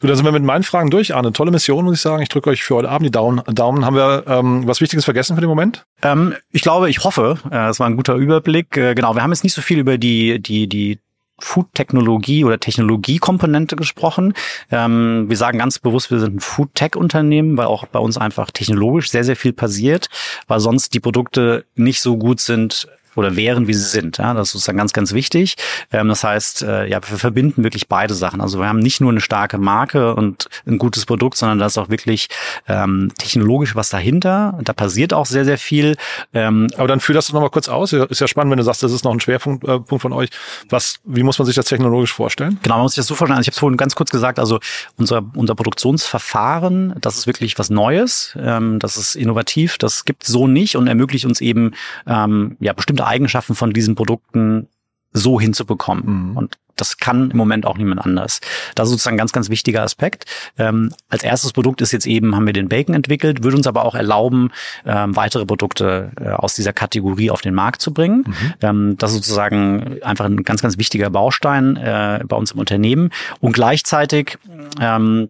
Du, 0.00 0.08
da 0.08 0.16
sind 0.16 0.24
wir 0.24 0.32
mit 0.32 0.42
meinen 0.42 0.64
Fragen 0.64 0.90
durch, 0.90 1.14
Arne. 1.14 1.32
Tolle 1.32 1.52
Mission, 1.52 1.84
muss 1.84 1.94
ich 1.94 2.00
sagen. 2.00 2.22
Ich 2.22 2.28
drücke 2.28 2.50
euch 2.50 2.64
für 2.64 2.74
heute 2.74 2.88
Abend 2.88 3.06
die 3.06 3.12
Daumen. 3.12 3.42
Daumen. 3.46 3.84
Haben 3.84 3.94
wir 3.94 4.24
ähm, 4.26 4.66
was 4.66 4.80
Wichtiges 4.80 5.04
vergessen 5.04 5.36
für 5.36 5.40
den 5.40 5.48
Moment? 5.48 5.84
Ähm, 6.02 6.34
ich 6.50 6.62
glaube, 6.62 6.90
ich 6.90 7.04
hoffe, 7.04 7.38
äh, 7.52 7.68
es 7.68 7.78
war 7.78 7.86
ein 7.86 7.96
guter 7.96 8.16
Überblick. 8.16 8.76
Äh, 8.76 8.94
genau, 8.96 9.14
wir 9.14 9.22
haben 9.22 9.30
jetzt 9.30 9.44
nicht 9.44 9.54
so 9.54 9.62
viel 9.62 9.78
über 9.78 9.98
die, 9.98 10.42
die, 10.42 10.66
die 10.66 10.98
Food-Technologie 11.38 12.44
oder 12.44 12.58
Technologiekomponente 12.58 13.76
gesprochen. 13.76 14.34
Ähm, 14.70 15.26
wir 15.28 15.36
sagen 15.36 15.58
ganz 15.58 15.78
bewusst, 15.78 16.10
wir 16.10 16.18
sind 16.18 16.36
ein 16.36 16.40
Food-Tech-Unternehmen, 16.40 17.56
weil 17.56 17.66
auch 17.66 17.86
bei 17.86 17.98
uns 17.98 18.16
einfach 18.18 18.50
technologisch 18.50 19.10
sehr, 19.10 19.24
sehr 19.24 19.36
viel 19.36 19.52
passiert, 19.52 20.08
weil 20.48 20.60
sonst 20.60 20.94
die 20.94 21.00
Produkte 21.00 21.64
nicht 21.74 22.00
so 22.00 22.16
gut 22.16 22.40
sind, 22.40 22.88
oder 23.14 23.36
wären, 23.36 23.66
wie 23.66 23.74
sie 23.74 23.84
sind. 23.84 24.18
Ja, 24.18 24.34
das 24.34 24.48
ist 24.48 24.52
sozusagen 24.52 24.78
ganz, 24.78 24.92
ganz 24.92 25.12
wichtig. 25.12 25.56
Ähm, 25.92 26.08
das 26.08 26.24
heißt, 26.24 26.62
äh, 26.62 26.86
ja, 26.86 27.00
wir 27.08 27.18
verbinden 27.18 27.64
wirklich 27.64 27.88
beide 27.88 28.14
Sachen. 28.14 28.40
Also 28.40 28.58
wir 28.58 28.66
haben 28.66 28.78
nicht 28.78 29.00
nur 29.00 29.10
eine 29.10 29.20
starke 29.20 29.58
Marke 29.58 30.14
und 30.14 30.48
ein 30.66 30.78
gutes 30.78 31.06
Produkt, 31.06 31.36
sondern 31.36 31.58
da 31.58 31.66
ist 31.66 31.78
auch 31.78 31.88
wirklich 31.88 32.28
ähm, 32.68 33.12
technologisch 33.18 33.74
was 33.76 33.90
dahinter. 33.90 34.58
Da 34.62 34.72
passiert 34.72 35.12
auch 35.12 35.26
sehr, 35.26 35.44
sehr 35.44 35.58
viel. 35.58 35.96
Ähm, 36.32 36.68
Aber 36.76 36.88
dann 36.88 37.00
führ 37.00 37.14
das 37.14 37.26
doch 37.26 37.34
nochmal 37.34 37.50
kurz 37.50 37.68
aus. 37.68 37.92
Ist 37.92 38.20
ja 38.20 38.28
spannend, 38.28 38.50
wenn 38.52 38.58
du 38.58 38.64
sagst, 38.64 38.82
das 38.82 38.92
ist 38.92 39.04
noch 39.04 39.12
ein 39.12 39.20
Schwerpunkt 39.20 39.64
äh, 39.64 39.78
Punkt 39.78 40.02
von 40.02 40.12
euch. 40.12 40.30
Was, 40.68 41.00
wie 41.04 41.22
muss 41.22 41.38
man 41.38 41.46
sich 41.46 41.54
das 41.54 41.66
technologisch 41.66 42.12
vorstellen? 42.12 42.58
Genau, 42.62 42.76
man 42.76 42.84
muss 42.84 42.92
sich 42.92 43.02
das 43.02 43.06
so 43.06 43.14
vorstellen. 43.14 43.36
Also 43.36 43.42
ich 43.42 43.48
habe 43.48 43.54
es 43.54 43.58
vorhin 43.58 43.76
ganz 43.76 43.94
kurz 43.94 44.10
gesagt. 44.10 44.38
Also 44.38 44.60
unser, 44.96 45.22
unser 45.34 45.54
Produktionsverfahren, 45.54 46.94
das 47.00 47.18
ist 47.18 47.26
wirklich 47.26 47.58
was 47.58 47.70
Neues. 47.70 48.36
Ähm, 48.40 48.78
das 48.78 48.96
ist 48.96 49.14
innovativ. 49.14 49.78
Das 49.78 50.04
gibt 50.04 50.24
so 50.24 50.46
nicht 50.46 50.76
und 50.76 50.86
ermöglicht 50.86 51.26
uns 51.26 51.40
eben 51.40 51.72
ähm, 52.06 52.56
ja 52.60 52.72
bestimmte 52.72 53.01
bestimmte 53.02 53.06
Eigenschaften 53.06 53.54
von 53.54 53.72
diesen 53.72 53.94
Produkten 53.94 54.68
so 55.12 55.40
hinzubekommen. 55.40 56.30
Mhm. 56.30 56.36
Und 56.36 56.58
das 56.76 56.96
kann 56.96 57.30
im 57.30 57.36
Moment 57.36 57.66
auch 57.66 57.76
niemand 57.76 58.00
anders. 58.00 58.40
Das 58.74 58.86
ist 58.86 58.92
sozusagen 58.92 59.16
ein 59.16 59.18
ganz, 59.18 59.32
ganz 59.32 59.50
wichtiger 59.50 59.82
Aspekt. 59.82 60.24
Ähm, 60.58 60.90
als 61.10 61.22
erstes 61.22 61.52
Produkt 61.52 61.82
ist 61.82 61.92
jetzt 61.92 62.06
eben, 62.06 62.34
haben 62.34 62.46
wir 62.46 62.54
den 62.54 62.70
Bacon 62.70 62.94
entwickelt, 62.94 63.44
würde 63.44 63.58
uns 63.58 63.66
aber 63.66 63.84
auch 63.84 63.94
erlauben, 63.94 64.50
ähm, 64.86 65.14
weitere 65.14 65.44
Produkte 65.44 66.12
äh, 66.18 66.30
aus 66.30 66.54
dieser 66.54 66.72
Kategorie 66.72 67.30
auf 67.30 67.42
den 67.42 67.54
Markt 67.54 67.82
zu 67.82 67.92
bringen. 67.92 68.24
Mhm. 68.26 68.54
Ähm, 68.62 68.96
das 68.96 69.10
ist 69.10 69.18
sozusagen 69.18 70.02
einfach 70.02 70.24
ein 70.24 70.44
ganz, 70.44 70.62
ganz 70.62 70.78
wichtiger 70.78 71.10
Baustein 71.10 71.76
äh, 71.76 72.20
bei 72.26 72.36
uns 72.36 72.52
im 72.52 72.58
Unternehmen. 72.58 73.10
Und 73.40 73.52
gleichzeitig 73.52 74.38
ähm, 74.80 75.28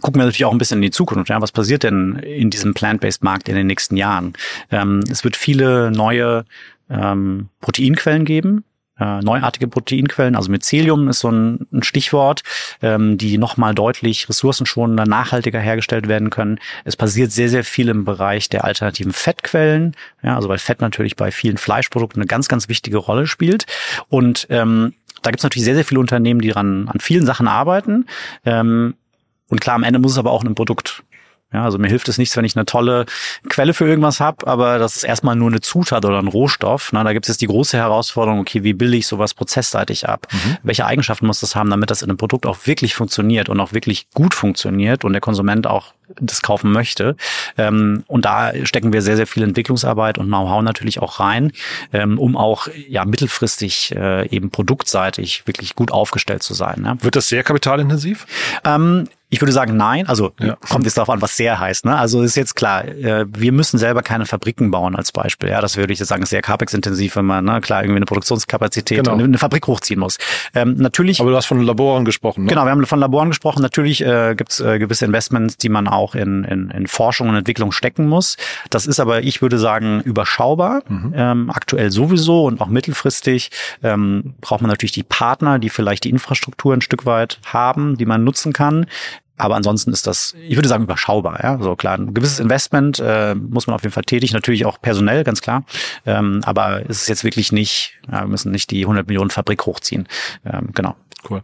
gucken 0.00 0.20
wir 0.20 0.24
natürlich 0.24 0.46
auch 0.46 0.52
ein 0.52 0.58
bisschen 0.58 0.78
in 0.78 0.82
die 0.82 0.90
Zukunft. 0.90 1.28
Ja, 1.28 1.40
was 1.42 1.52
passiert 1.52 1.82
denn 1.82 2.16
in 2.16 2.48
diesem 2.48 2.72
Plant-Based-Markt 2.72 3.48
in 3.50 3.56
den 3.56 3.66
nächsten 3.66 3.96
Jahren? 3.96 4.32
Ähm, 4.70 5.00
es 5.10 5.22
wird 5.22 5.36
viele 5.36 5.90
neue 5.90 6.44
ähm, 6.90 7.48
Proteinquellen 7.60 8.24
geben, 8.24 8.64
äh, 8.98 9.20
neuartige 9.20 9.68
Proteinquellen, 9.68 10.34
also 10.34 10.50
Mycelium 10.50 11.08
ist 11.08 11.20
so 11.20 11.30
ein, 11.30 11.66
ein 11.72 11.82
Stichwort, 11.82 12.42
ähm, 12.82 13.16
die 13.16 13.38
nochmal 13.38 13.74
deutlich 13.74 14.28
ressourcenschonender, 14.28 15.06
nachhaltiger 15.06 15.60
hergestellt 15.60 16.08
werden 16.08 16.30
können. 16.30 16.58
Es 16.84 16.96
passiert 16.96 17.30
sehr, 17.30 17.48
sehr 17.48 17.64
viel 17.64 17.88
im 17.88 18.04
Bereich 18.04 18.48
der 18.48 18.64
alternativen 18.64 19.12
Fettquellen, 19.12 19.94
ja, 20.22 20.34
also 20.34 20.48
weil 20.48 20.58
Fett 20.58 20.80
natürlich 20.80 21.16
bei 21.16 21.30
vielen 21.30 21.58
Fleischprodukten 21.58 22.20
eine 22.20 22.26
ganz, 22.26 22.48
ganz 22.48 22.68
wichtige 22.68 22.98
Rolle 22.98 23.26
spielt. 23.26 23.66
Und 24.08 24.46
ähm, 24.50 24.94
da 25.22 25.30
gibt 25.30 25.40
es 25.40 25.44
natürlich 25.44 25.64
sehr, 25.64 25.74
sehr 25.74 25.84
viele 25.84 26.00
Unternehmen, 26.00 26.40
die 26.40 26.48
dran 26.48 26.88
an 26.88 27.00
vielen 27.00 27.26
Sachen 27.26 27.46
arbeiten. 27.48 28.06
Ähm, 28.44 28.94
und 29.48 29.60
klar, 29.60 29.76
am 29.76 29.84
Ende 29.84 29.98
muss 29.98 30.12
es 30.12 30.18
aber 30.18 30.30
auch 30.30 30.44
ein 30.44 30.54
Produkt 30.54 31.02
ja, 31.52 31.64
also 31.64 31.78
mir 31.78 31.88
hilft 31.88 32.08
es 32.08 32.18
nichts, 32.18 32.36
wenn 32.36 32.44
ich 32.44 32.56
eine 32.56 32.66
tolle 32.66 33.06
Quelle 33.48 33.72
für 33.72 33.86
irgendwas 33.86 34.20
habe, 34.20 34.46
aber 34.46 34.78
das 34.78 34.96
ist 34.96 35.04
erstmal 35.04 35.34
nur 35.34 35.48
eine 35.48 35.60
Zutat 35.60 36.04
oder 36.04 36.18
ein 36.18 36.28
Rohstoff. 36.28 36.90
Na, 36.92 37.04
da 37.04 37.14
gibt 37.14 37.24
es 37.24 37.28
jetzt 37.28 37.40
die 37.40 37.46
große 37.46 37.76
Herausforderung, 37.76 38.40
okay, 38.40 38.64
wie 38.64 38.74
bilde 38.74 38.98
ich 38.98 39.06
sowas 39.06 39.32
prozessseitig 39.32 40.08
ab? 40.08 40.26
Mhm. 40.30 40.58
Welche 40.62 40.84
Eigenschaften 40.84 41.26
muss 41.26 41.40
das 41.40 41.56
haben, 41.56 41.70
damit 41.70 41.90
das 41.90 42.02
in 42.02 42.10
einem 42.10 42.18
Produkt 42.18 42.44
auch 42.44 42.66
wirklich 42.66 42.94
funktioniert 42.94 43.48
und 43.48 43.60
auch 43.60 43.72
wirklich 43.72 44.10
gut 44.10 44.34
funktioniert 44.34 45.04
und 45.06 45.12
der 45.12 45.22
Konsument 45.22 45.66
auch 45.66 45.94
das 46.20 46.42
kaufen 46.42 46.70
möchte. 46.70 47.16
Ähm, 47.56 48.04
und 48.06 48.24
da 48.24 48.52
stecken 48.64 48.92
wir 48.92 49.02
sehr, 49.02 49.16
sehr 49.16 49.26
viel 49.26 49.42
Entwicklungsarbeit 49.42 50.18
und 50.18 50.26
Know-how 50.26 50.62
natürlich 50.62 51.00
auch 51.00 51.20
rein, 51.20 51.52
ähm, 51.92 52.18
um 52.18 52.36
auch 52.36 52.68
ja 52.88 53.04
mittelfristig 53.04 53.94
äh, 53.94 54.28
eben 54.28 54.50
produktseitig 54.50 55.46
wirklich 55.46 55.74
gut 55.74 55.92
aufgestellt 55.92 56.42
zu 56.42 56.54
sein. 56.54 56.82
Ne? 56.82 56.96
Wird 57.00 57.16
das 57.16 57.28
sehr 57.28 57.42
kapitalintensiv? 57.42 58.26
Ähm, 58.64 59.08
ich 59.30 59.42
würde 59.42 59.52
sagen, 59.52 59.76
nein. 59.76 60.06
Also 60.06 60.32
ja. 60.40 60.56
kommt 60.56 60.84
jetzt 60.84 60.96
darauf 60.96 61.10
an, 61.10 61.20
was 61.20 61.36
sehr 61.36 61.60
heißt. 61.60 61.84
Ne? 61.84 61.96
Also 61.96 62.22
ist 62.22 62.36
jetzt 62.36 62.56
klar, 62.56 62.86
äh, 62.86 63.26
wir 63.28 63.52
müssen 63.52 63.78
selber 63.78 64.02
keine 64.02 64.24
Fabriken 64.24 64.70
bauen 64.70 64.96
als 64.96 65.12
Beispiel. 65.12 65.50
Ja, 65.50 65.60
das 65.60 65.76
würde 65.76 65.92
ich 65.92 65.98
jetzt 65.98 66.08
sagen, 66.08 66.22
ist 66.22 66.30
sehr 66.30 66.40
capex-intensiv, 66.40 67.16
wenn 67.16 67.26
man 67.26 67.44
ne, 67.44 67.60
klar 67.60 67.82
irgendwie 67.82 67.98
eine 67.98 68.06
Produktionskapazität 68.06 69.04
genau. 69.04 69.12
und 69.12 69.22
eine 69.22 69.38
Fabrik 69.38 69.66
hochziehen 69.66 70.00
muss. 70.00 70.16
Ähm, 70.54 70.76
natürlich. 70.78 71.20
Aber 71.20 71.30
du 71.30 71.36
hast 71.36 71.46
von 71.46 71.60
Laboren 71.62 72.06
gesprochen. 72.06 72.44
Ne? 72.44 72.48
Genau, 72.48 72.64
wir 72.64 72.70
haben 72.70 72.86
von 72.86 73.00
Laboren 73.00 73.28
gesprochen. 73.28 73.60
Natürlich 73.60 74.02
äh, 74.02 74.34
gibt 74.34 74.52
es 74.52 74.60
äh, 74.60 74.78
gewisse 74.78 75.04
Investments, 75.04 75.58
die 75.58 75.68
man 75.68 75.88
auch 75.88 76.14
in, 76.14 76.44
in, 76.44 76.70
in 76.70 76.86
Forschung 76.86 77.28
und 77.28 77.36
Entwicklung 77.36 77.72
stecken 77.72 78.08
muss. 78.08 78.38
Das 78.70 78.86
ist 78.86 78.98
aber, 78.98 79.22
ich 79.22 79.42
würde 79.42 79.58
sagen, 79.58 80.00
überschaubar. 80.00 80.82
Mhm. 80.88 81.12
Ähm, 81.14 81.50
aktuell 81.50 81.90
sowieso 81.90 82.46
und 82.46 82.62
auch 82.62 82.68
mittelfristig 82.68 83.50
ähm, 83.82 84.34
braucht 84.40 84.62
man 84.62 84.70
natürlich 84.70 84.92
die 84.92 85.02
Partner, 85.02 85.58
die 85.58 85.68
vielleicht 85.68 86.04
die 86.04 86.10
Infrastruktur 86.10 86.72
ein 86.72 86.80
Stück 86.80 87.04
weit 87.04 87.40
haben, 87.44 87.98
die 87.98 88.06
man 88.06 88.24
nutzen 88.24 88.54
kann. 88.54 88.86
Aber 89.38 89.56
ansonsten 89.56 89.92
ist 89.92 90.06
das, 90.06 90.34
ich 90.46 90.56
würde 90.56 90.68
sagen, 90.68 90.84
überschaubar. 90.84 91.40
Ja? 91.42 91.58
So 91.60 91.76
klar, 91.76 91.96
ein 91.96 92.12
gewisses 92.12 92.40
Investment 92.40 92.98
äh, 92.98 93.34
muss 93.34 93.66
man 93.66 93.74
auf 93.74 93.82
jeden 93.82 93.92
Fall 93.92 94.04
tätig, 94.04 94.32
natürlich 94.32 94.66
auch 94.66 94.80
personell, 94.80 95.24
ganz 95.24 95.40
klar. 95.40 95.64
Ähm, 96.04 96.40
aber 96.44 96.82
es 96.88 97.02
ist 97.02 97.08
jetzt 97.08 97.24
wirklich 97.24 97.52
nicht, 97.52 97.98
ja, 98.10 98.22
wir 98.22 98.28
müssen 98.28 98.52
nicht 98.52 98.70
die 98.70 98.82
100 98.82 99.06
Millionen 99.06 99.30
Fabrik 99.30 99.64
hochziehen. 99.64 100.08
Ähm, 100.44 100.70
genau. 100.74 100.96
Cool. 101.28 101.42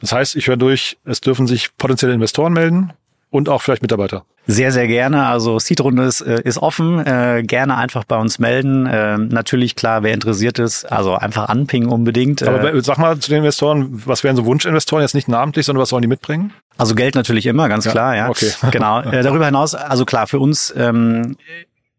Das 0.00 0.12
heißt, 0.12 0.36
ich 0.36 0.46
höre 0.46 0.56
durch, 0.56 0.98
es 1.04 1.20
dürfen 1.20 1.46
sich 1.46 1.76
potenzielle 1.78 2.14
Investoren 2.14 2.52
melden 2.52 2.92
und 3.30 3.48
auch 3.48 3.62
vielleicht 3.62 3.82
Mitarbeiter. 3.82 4.24
Sehr, 4.48 4.70
sehr 4.70 4.86
gerne. 4.86 5.26
Also 5.26 5.58
Seed-Runde 5.58 6.04
ist, 6.04 6.20
äh, 6.20 6.40
ist 6.44 6.58
offen. 6.58 7.04
Äh, 7.04 7.42
gerne 7.44 7.76
einfach 7.76 8.04
bei 8.04 8.16
uns 8.16 8.38
melden. 8.38 8.86
Äh, 8.86 9.18
natürlich, 9.18 9.74
klar, 9.74 10.04
wer 10.04 10.14
interessiert 10.14 10.60
ist, 10.60 10.84
also 10.84 11.14
einfach 11.14 11.48
anpingen 11.48 11.88
unbedingt. 11.88 12.44
Aber 12.44 12.72
äh, 12.72 12.80
sag 12.80 12.98
mal 12.98 13.18
zu 13.18 13.30
den 13.30 13.38
Investoren, 13.38 14.02
was 14.06 14.22
wären 14.22 14.36
so 14.36 14.44
Wunschinvestoren 14.44 15.02
jetzt 15.02 15.14
nicht 15.14 15.26
namentlich, 15.28 15.66
sondern 15.66 15.82
was 15.82 15.88
sollen 15.88 16.02
die 16.02 16.08
mitbringen? 16.08 16.52
Also 16.78 16.94
Geld 16.94 17.16
natürlich 17.16 17.46
immer, 17.46 17.68
ganz 17.68 17.86
ja, 17.86 17.90
klar, 17.90 18.16
ja. 18.16 18.28
Okay. 18.28 18.50
Genau. 18.70 19.00
Äh, 19.06 19.22
darüber 19.22 19.46
hinaus, 19.46 19.74
also 19.74 20.04
klar, 20.04 20.26
für 20.26 20.38
uns 20.38 20.72
ähm, 20.76 21.36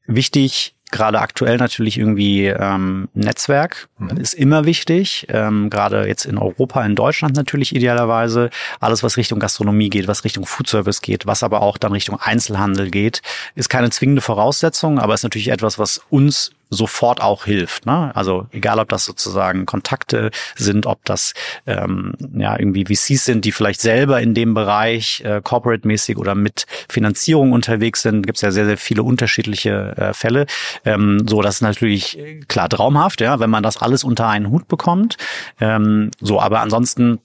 wichtig, 0.08 0.76
gerade 0.92 1.20
aktuell 1.20 1.58
natürlich 1.58 1.98
irgendwie 1.98 2.46
ähm, 2.46 3.10
Netzwerk 3.14 3.90
mhm. 3.98 4.18
ist 4.18 4.34
immer 4.34 4.66
wichtig, 4.66 5.28
ähm, 5.30 5.70
gerade 5.70 6.08
jetzt 6.08 6.26
in 6.26 6.38
Europa, 6.38 6.86
in 6.86 6.96
Deutschland 6.96 7.36
natürlich 7.36 7.76
idealerweise. 7.76 8.50
Alles, 8.80 9.04
was 9.04 9.18
Richtung 9.18 9.40
Gastronomie 9.40 9.90
geht, 9.90 10.08
was 10.08 10.24
Richtung 10.24 10.46
Foodservice 10.46 11.02
geht, 11.02 11.26
was 11.26 11.44
aber 11.44 11.62
auch 11.62 11.78
dann 11.78 11.92
Richtung 11.92 12.20
Einzelhandel 12.20 12.90
geht, 12.90 13.22
ist 13.56 13.70
keine 13.70 13.90
zwingende 13.90 14.22
Voraussetzung, 14.22 15.00
aber 15.00 15.14
ist 15.14 15.24
natürlich 15.24 15.50
etwas, 15.50 15.78
was 15.80 16.02
uns 16.10 16.52
sofort 16.70 17.22
auch 17.22 17.46
hilft. 17.46 17.86
Ne? 17.86 18.12
Also 18.16 18.48
egal, 18.52 18.80
ob 18.80 18.90
das 18.90 19.06
sozusagen 19.06 19.66
Kontakte 19.66 20.32
sind, 20.56 20.86
ob 20.86 21.04
das 21.06 21.34
ähm, 21.66 22.14
ja 22.34 22.58
irgendwie 22.58 22.86
VCs 22.86 23.26
sind, 23.26 23.46
die 23.46 23.52
vielleicht 23.52 23.82
selber 23.82 24.22
in 24.22 24.34
dem 24.34 24.54
Bereich 24.54 25.22
äh, 25.22 25.42
corporate-mäßig 25.42 26.18
oder 26.18 26.36
mit 26.36 26.66
Finanzierung 26.90 27.52
unterwegs 27.52 28.02
sind, 28.02 28.26
gibt 28.26 28.38
es 28.38 28.42
ja 28.42 28.52
sehr, 28.52 28.66
sehr 28.66 28.78
viele 28.78 29.04
unterschiedliche 29.04 29.96
äh, 29.98 30.14
Fälle. 30.14 30.46
Ähm, 30.86 31.28
so, 31.28 31.42
das 31.42 31.56
ist 31.56 31.62
natürlich 31.62 32.18
klar 32.48 32.70
traumhaft, 32.70 33.22
ja, 33.22 33.40
wenn 33.40 33.50
man 33.50 33.64
das 33.64 33.78
alles 33.78 34.04
unter 34.04 34.28
einen 34.28 34.50
Hut 34.50 34.68
bekommt. 34.68 35.18
Ähm, 35.60 36.12
so, 36.20 36.42
aber 36.42 36.62
ansonsten 36.62 37.20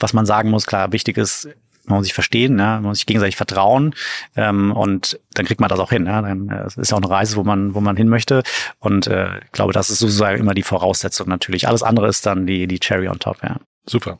was 0.00 0.12
man 0.12 0.26
sagen 0.26 0.50
muss, 0.50 0.66
klar, 0.66 0.92
wichtig 0.92 1.16
ist, 1.16 1.48
man 1.88 1.98
muss 1.98 2.06
sich 2.06 2.14
verstehen, 2.14 2.54
ne? 2.54 2.62
man 2.62 2.82
muss 2.82 2.98
sich 2.98 3.06
gegenseitig 3.06 3.36
vertrauen 3.36 3.94
ähm, 4.36 4.72
und 4.72 5.18
dann 5.34 5.46
kriegt 5.46 5.60
man 5.60 5.68
das 5.68 5.78
auch 5.78 5.90
hin. 5.90 6.04
Ne? 6.04 6.22
Dann 6.22 6.48
äh, 6.48 6.80
ist 6.80 6.92
auch 6.92 6.98
eine 6.98 7.10
Reise, 7.10 7.36
wo 7.36 7.44
man, 7.44 7.74
wo 7.74 7.80
man 7.80 7.96
hin 7.96 8.08
möchte. 8.08 8.42
Und 8.78 9.06
äh, 9.06 9.38
ich 9.38 9.52
glaube, 9.52 9.72
das 9.72 9.90
ist 9.90 9.98
sozusagen 9.98 10.38
immer 10.38 10.54
die 10.54 10.62
Voraussetzung 10.62 11.28
natürlich. 11.28 11.68
Alles 11.68 11.82
andere 11.82 12.08
ist 12.08 12.26
dann 12.26 12.46
die, 12.46 12.66
die 12.66 12.78
Cherry 12.78 13.08
on 13.08 13.18
top, 13.18 13.38
ja. 13.42 13.56
Super. 13.88 14.18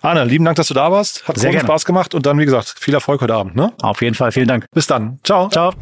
Arne, 0.00 0.24
lieben 0.24 0.44
Dank, 0.44 0.56
dass 0.56 0.68
du 0.68 0.74
da 0.74 0.92
warst. 0.92 1.26
Hat 1.26 1.36
Sehr 1.38 1.50
großen 1.50 1.66
Spaß 1.66 1.84
gemacht 1.84 2.14
und 2.14 2.24
dann, 2.24 2.38
wie 2.38 2.44
gesagt, 2.44 2.76
viel 2.78 2.94
Erfolg 2.94 3.20
heute 3.20 3.34
Abend. 3.34 3.56
Ne? 3.56 3.72
Auf 3.82 4.00
jeden 4.00 4.14
Fall, 4.14 4.30
vielen 4.30 4.48
Dank. 4.48 4.66
Bis 4.72 4.86
dann. 4.86 5.18
Ciao. 5.24 5.48
Ciao. 5.48 5.74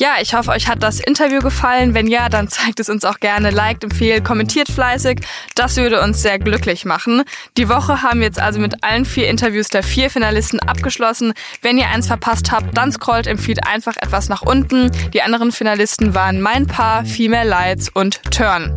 Ja, 0.00 0.18
ich 0.22 0.32
hoffe, 0.32 0.52
euch 0.52 0.68
hat 0.68 0.84
das 0.84 1.00
Interview 1.00 1.40
gefallen. 1.40 1.92
Wenn 1.92 2.06
ja, 2.06 2.28
dann 2.28 2.46
zeigt 2.46 2.78
es 2.78 2.88
uns 2.88 3.04
auch 3.04 3.18
gerne, 3.18 3.50
liked, 3.50 3.82
empfehlt, 3.82 4.24
kommentiert 4.24 4.68
fleißig. 4.68 5.18
Das 5.56 5.74
würde 5.74 6.00
uns 6.00 6.22
sehr 6.22 6.38
glücklich 6.38 6.84
machen. 6.84 7.24
Die 7.56 7.68
Woche 7.68 8.00
haben 8.00 8.20
wir 8.20 8.26
jetzt 8.26 8.38
also 8.38 8.60
mit 8.60 8.84
allen 8.84 9.04
vier 9.04 9.28
Interviews 9.28 9.70
der 9.70 9.82
vier 9.82 10.08
Finalisten 10.08 10.60
abgeschlossen. 10.60 11.32
Wenn 11.62 11.78
ihr 11.78 11.88
eins 11.88 12.06
verpasst 12.06 12.52
habt, 12.52 12.78
dann 12.78 12.92
scrollt 12.92 13.26
empfiehlt 13.26 13.66
einfach 13.66 13.96
etwas 13.96 14.28
nach 14.28 14.42
unten. 14.42 14.92
Die 15.12 15.22
anderen 15.22 15.50
Finalisten 15.50 16.14
waren 16.14 16.40
Mein 16.40 16.68
Paar, 16.68 17.04
Female 17.04 17.48
Lights 17.48 17.88
und 17.88 18.22
Turn. 18.30 18.76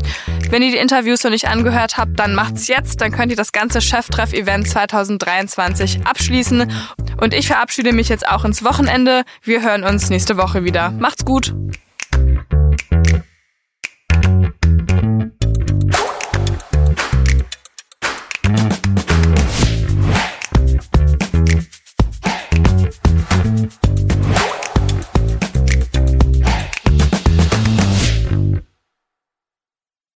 Wenn 0.49 0.63
ihr 0.63 0.71
die 0.71 0.77
Interviews 0.77 1.23
noch 1.23 1.29
nicht 1.29 1.47
angehört 1.47 1.97
habt, 1.97 2.19
dann 2.19 2.33
macht's 2.33 2.67
jetzt. 2.67 2.99
Dann 2.99 3.11
könnt 3.11 3.31
ihr 3.31 3.37
das 3.37 3.51
ganze 3.51 3.79
Cheftreff-Event 3.79 4.67
2023 4.67 5.99
abschließen. 6.03 6.71
Und 7.21 7.35
ich 7.35 7.45
verabschiede 7.45 7.93
mich 7.93 8.09
jetzt 8.09 8.27
auch 8.27 8.43
ins 8.43 8.63
Wochenende. 8.63 9.23
Wir 9.43 9.61
hören 9.61 9.83
uns 9.83 10.09
nächste 10.09 10.37
Woche 10.37 10.63
wieder. 10.63 10.89
Macht's 11.11 11.25
gut! 11.25 11.53